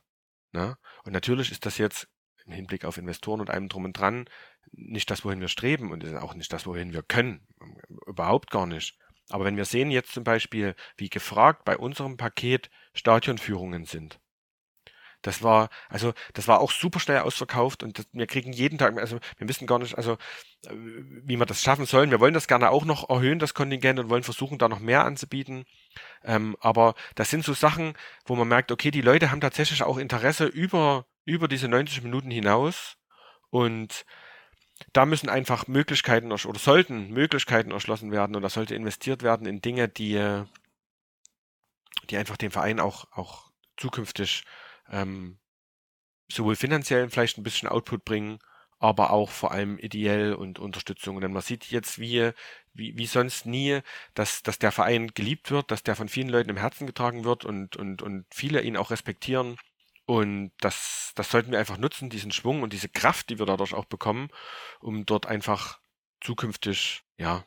[0.53, 0.77] Ne?
[1.03, 2.07] Und natürlich ist das jetzt
[2.45, 4.29] im Hinblick auf Investoren und allem drum und dran
[4.71, 7.45] nicht das, wohin wir streben und auch nicht das, wohin wir können.
[8.07, 8.97] Überhaupt gar nicht.
[9.29, 14.21] Aber wenn wir sehen jetzt zum Beispiel, wie gefragt bei unserem Paket Stadionführungen sind.
[15.25, 18.95] Das war, also, das war auch super schnell ausverkauft und das, wir kriegen jeden Tag,
[18.99, 20.17] also, wir wissen gar nicht, also,
[20.69, 22.11] wie wir das schaffen sollen.
[22.11, 25.03] Wir wollen das gerne auch noch erhöhen, das Kontingent, und wollen versuchen, da noch mehr
[25.03, 25.65] anzubieten.
[26.23, 27.95] Ähm, aber das sind so Sachen,
[28.25, 32.29] wo man merkt, okay, die Leute haben tatsächlich auch Interesse über, über diese 90 Minuten
[32.29, 32.97] hinaus
[33.49, 34.05] und
[34.93, 39.87] da müssen einfach Möglichkeiten oder sollten Möglichkeiten erschlossen werden da sollte investiert werden in Dinge,
[39.87, 40.43] die,
[42.09, 44.43] die einfach dem Verein auch, auch zukünftig
[44.89, 45.39] ähm,
[46.31, 48.39] sowohl finanziell vielleicht ein bisschen Output bringen,
[48.79, 51.21] aber auch vor allem ideell und Unterstützung.
[51.21, 52.31] Denn man sieht jetzt wie,
[52.73, 53.81] wie, wie sonst nie,
[54.13, 57.45] dass, dass der Verein geliebt wird, dass der von vielen Leuten im Herzen getragen wird
[57.45, 59.57] und, und, und viele ihn auch respektieren
[60.05, 63.73] und das, das sollten wir einfach nutzen, diesen Schwung und diese Kraft, die wir dadurch
[63.73, 64.29] auch bekommen,
[64.79, 65.79] um dort einfach
[66.21, 67.45] zukünftig, ja,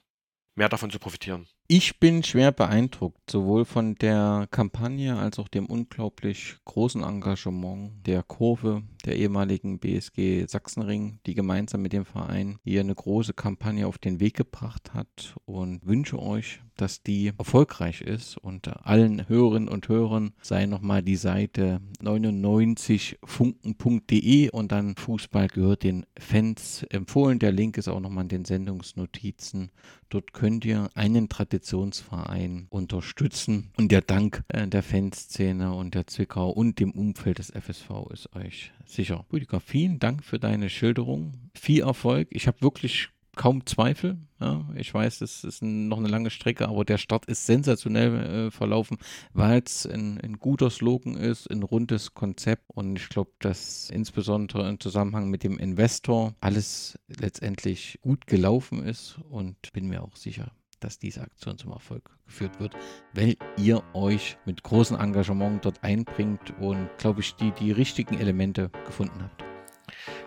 [0.55, 1.49] mehr davon zu profitieren.
[1.71, 8.23] Ich bin schwer beeindruckt, sowohl von der Kampagne als auch dem unglaublich großen Engagement der
[8.23, 13.99] Kurve der ehemaligen BSG Sachsenring, die gemeinsam mit dem Verein hier eine große Kampagne auf
[13.99, 18.39] den Weg gebracht hat und wünsche euch, dass die erfolgreich ist.
[18.39, 26.07] Und allen Hörerinnen und Hörern sei nochmal die Seite 99funken.de und dann Fußball gehört den
[26.19, 27.39] Fans empfohlen.
[27.39, 29.71] Der Link ist auch nochmal in den Sendungsnotizen.
[30.09, 31.29] Dort könnt ihr einen
[31.59, 33.71] Traditionsverein unterstützen.
[33.77, 38.35] Und der Dank äh, der Fanszene und der Zwickau und dem Umfeld des FSV ist
[38.35, 39.25] euch sicher.
[39.33, 41.51] Rüdiger, vielen Dank für deine Schilderung.
[41.55, 42.29] Viel Erfolg.
[42.31, 44.19] Ich habe wirklich kaum Zweifel.
[44.41, 48.51] Ja, ich weiß, es ist noch eine lange Strecke, aber der Start ist sensationell äh,
[48.51, 48.99] verlaufen,
[49.33, 54.69] weil es ein, ein, guter Slogan ist, ein rundes Konzept und ich glaube, dass insbesondere
[54.69, 60.53] im Zusammenhang mit dem Investor alles letztendlich gut gelaufen ist und bin mir auch sicher,
[60.81, 62.77] dass diese Aktion zum Erfolg geführt wird,
[63.15, 68.71] weil ihr euch mit großem Engagement dort einbringt und, glaube ich, die, die richtigen Elemente
[68.87, 69.45] gefunden habt.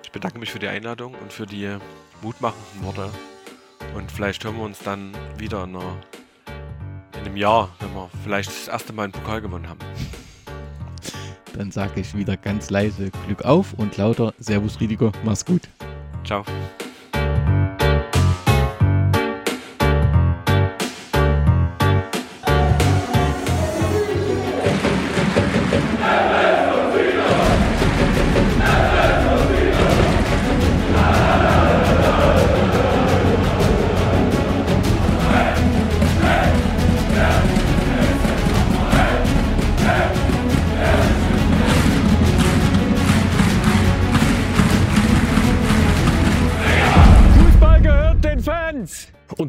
[0.04, 1.78] Ich bedanke mich für die Einladung und für die
[2.22, 3.10] mutmachenden Worte.
[3.96, 5.98] Und vielleicht hören wir uns dann wieder in, einer,
[7.14, 9.80] in einem Jahr, wenn wir vielleicht das erste Mal einen Pokal gewonnen haben.
[11.54, 15.68] Dann sage ich wieder ganz leise Glück auf und lauter Servus Riediger, mach's gut.
[16.24, 16.44] Ciao.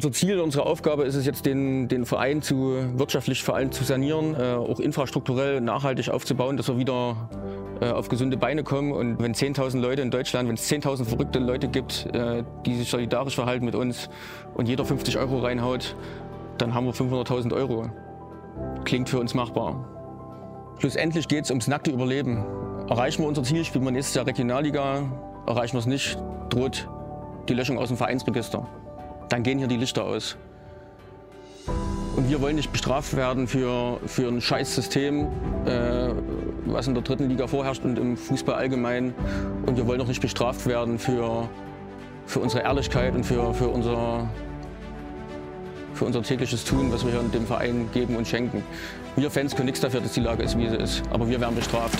[0.03, 3.85] Unser Ziel, unsere Aufgabe ist es jetzt, den, den Verein zu, wirtschaftlich vor allem zu
[3.85, 7.29] sanieren, äh, auch infrastrukturell nachhaltig aufzubauen, dass wir wieder
[7.79, 8.91] äh, auf gesunde Beine kommen.
[8.91, 12.89] Und wenn 10.000 Leute in Deutschland, wenn es 10.000 verrückte Leute gibt, äh, die sich
[12.89, 14.09] solidarisch verhalten mit uns
[14.55, 15.95] und jeder 50 Euro reinhaut,
[16.57, 17.89] dann haben wir 500.000 Euro.
[18.83, 19.87] Klingt für uns machbar.
[20.79, 22.43] Schlussendlich geht es ums nackte Überleben.
[22.89, 25.03] Erreichen wir unser Ziel, spielen wir nächstes Jahr Regionalliga,
[25.47, 26.17] erreichen wir es nicht,
[26.49, 26.89] droht
[27.47, 28.67] die Löschung aus dem Vereinsregister.
[29.29, 30.37] Dann gehen hier die Lichter aus.
[32.15, 35.27] Und wir wollen nicht bestraft werden für, für ein Scheißsystem,
[35.65, 36.09] äh,
[36.65, 39.15] was in der dritten Liga vorherrscht und im Fußball allgemein.
[39.65, 41.49] Und wir wollen auch nicht bestraft werden für,
[42.27, 44.29] für unsere Ehrlichkeit und für, für, unser,
[45.95, 48.63] für unser tägliches Tun, was wir hier dem Verein geben und schenken.
[49.15, 51.01] Wir Fans können nichts dafür, dass die Lage ist, wie sie ist.
[51.09, 51.97] Aber wir werden bestraft.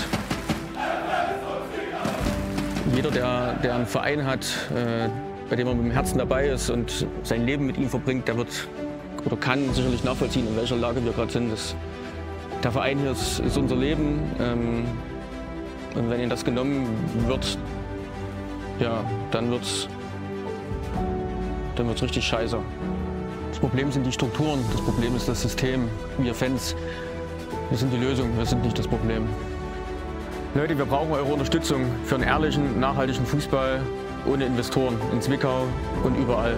[2.94, 4.46] Jeder, der, der einen Verein hat,
[4.76, 5.10] äh,
[5.50, 8.38] bei dem er mit dem Herzen dabei ist und sein Leben mit ihm verbringt, der
[8.38, 8.68] wird
[9.26, 11.52] oder kann sicherlich nachvollziehen, in welcher Lage wir gerade sind.
[11.52, 11.76] Das,
[12.64, 14.20] der Verein hier ist, ist unser Leben.
[14.40, 14.86] Ähm,
[15.96, 16.88] und wenn ihnen das genommen
[17.28, 17.58] wird,
[18.80, 19.88] ja, dann wird es
[21.76, 22.58] dann wird's richtig scheiße.
[23.50, 25.88] Das Problem sind die Strukturen, das Problem ist das System.
[26.20, 26.76] Wir Fans,
[27.70, 29.28] wir sind die Lösung, wir sind nicht das Problem.
[30.56, 33.82] Leute, wir brauchen eure Unterstützung für einen ehrlichen, nachhaltigen Fußball
[34.26, 35.68] ohne Investoren in Zwickau
[36.04, 36.58] und überall.